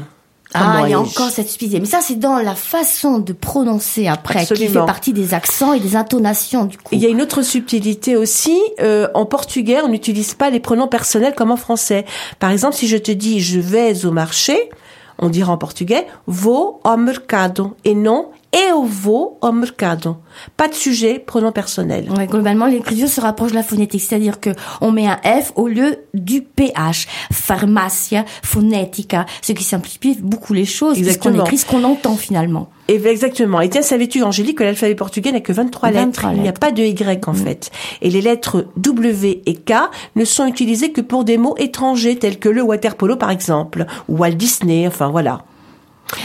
[0.55, 1.81] Ah, il y a encore cette subtilité.
[1.81, 4.81] Mais ça, c'est dans la façon de prononcer après, qui Absolument.
[4.83, 6.91] fait partie des accents et des intonations, du coup.
[6.93, 8.57] Il y a une autre subtilité aussi.
[8.81, 12.05] euh, en portugais, on n'utilise pas les pronoms personnels comme en français.
[12.39, 14.71] Par exemple, si je te dis je vais au marché,
[15.19, 20.19] on dira en portugais vou ao mercado et non eu vou ao mercado.
[20.57, 22.11] Pas de sujet, pronom personnel.
[22.17, 24.51] Ouais, globalement, l'écriture se rapproche de la phonétique, c'est-à-dire que
[24.81, 27.07] on met un F au lieu du PH.
[27.33, 32.69] Pharmacia, phonética, ce qui simplifie beaucoup les choses, puisqu'on écrit ce qu'on entend finalement.
[32.89, 33.61] Et exactement.
[33.61, 36.37] Et tiens, savais-tu, Angélique, que l'alphabet portugais n'a que 23, 23 lettres.
[36.37, 37.71] Il n'y a pas de Y, en fait.
[38.03, 39.73] Et les lettres W et K
[40.17, 43.87] ne sont utilisées que pour des mots étrangers, tels que le water polo, par exemple,
[44.09, 45.45] ou Walt Disney, enfin voilà.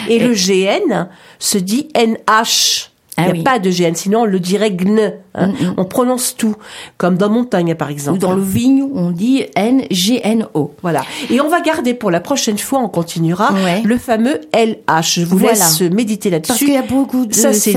[0.10, 1.08] Et, Et- le GN
[1.40, 2.92] se dit NH.
[3.22, 3.44] Ah Il n'y a oui.
[3.44, 5.12] pas de GN, sinon on le dirait GN.
[5.36, 5.48] hein.
[5.48, 5.74] Mm, mm.
[5.76, 6.56] On prononce tout,
[6.98, 8.16] comme dans montagne, par exemple.
[8.16, 10.74] Ou dans le vigne, on dit N-G-N-O.
[10.82, 11.02] Voilà.
[11.30, 13.82] Et on va garder pour la prochaine fois, on continuera, Ouais.
[13.84, 15.20] le fameux LH.
[15.20, 15.56] Je vous Voilà.
[15.56, 16.48] laisse méditer là-dessus.
[16.48, 17.34] Parce qu'il y a beaucoup de...
[17.34, 17.74] Ça, c'est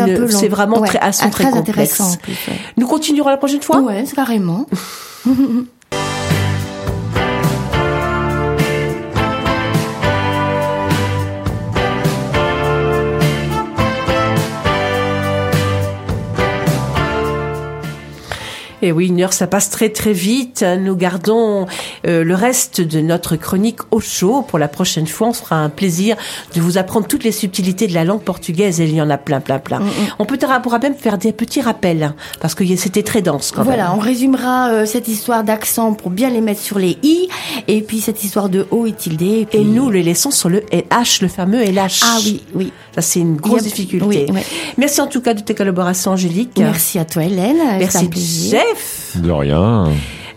[0.49, 1.71] vraiment Ouais, très, son ah, très, très complexe.
[2.01, 2.33] intéressant en plus.
[2.47, 3.81] Ouais, Nous continuerons la prochaine fois?
[3.81, 4.67] Ouais, carrément.
[18.83, 20.65] Et oui, une heure, ça passe très très vite.
[20.81, 21.67] Nous gardons
[22.07, 25.29] euh, le reste de notre chronique au chaud pour la prochaine fois.
[25.29, 26.17] On se fera un plaisir
[26.55, 28.81] de vous apprendre toutes les subtilités de la langue portugaise.
[28.81, 29.79] Et il y en a plein, plein, plein.
[29.81, 33.53] Mm, On peut pourra même faire des petits rappels hein, parce que c'était très dense
[33.55, 33.99] quand Voilà, même.
[33.99, 37.29] on résumera euh, cette histoire d'accent pour bien les mettre sur les i,
[37.69, 39.23] et puis cette histoire de O et tilde.
[39.23, 42.01] Et, puis- Et nous les laissons sur le LH, le fameux LH.
[42.03, 42.73] Ah oui, oui.
[42.95, 44.27] Ça, c'est une grosse difficulté.
[44.29, 44.45] oui, ouais.
[44.77, 46.53] Merci en tout cas de tes collaborations, Angélique.
[46.59, 47.57] Merci à toi, Hélène.
[47.79, 48.09] Merci,
[49.17, 49.87] De rien.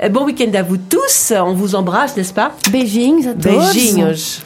[0.04, 1.34] Euh, Bon week-end à vous tous.
[1.36, 2.52] On vous embrasse, n'est-ce pas?
[2.72, 3.74] Beijinhos à tous.
[3.74, 4.42] Beijinhos.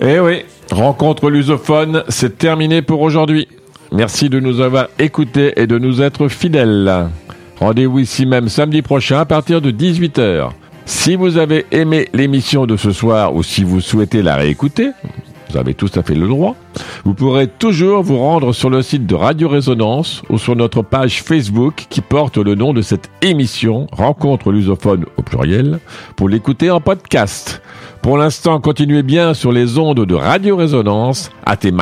[0.00, 3.48] Eh oui, rencontre lusophone, c'est terminé pour aujourd'hui.
[3.92, 7.08] Merci de nous avoir écoutés et de nous être fidèles.
[7.58, 10.50] Rendez-vous ici même samedi prochain à partir de 18h.
[10.84, 14.90] Si vous avez aimé l'émission de ce soir ou si vous souhaitez la réécouter,
[15.50, 16.56] vous avez tout à fait le droit,
[17.04, 21.22] vous pourrez toujours vous rendre sur le site de Radio Résonance ou sur notre page
[21.22, 25.78] Facebook qui porte le nom de cette émission, Rencontre lusophone au pluriel,
[26.16, 27.62] pour l'écouter en podcast.
[28.02, 31.30] Pour l'instant, continuez bien sur les ondes de Radio Résonance.
[31.44, 31.72] À tes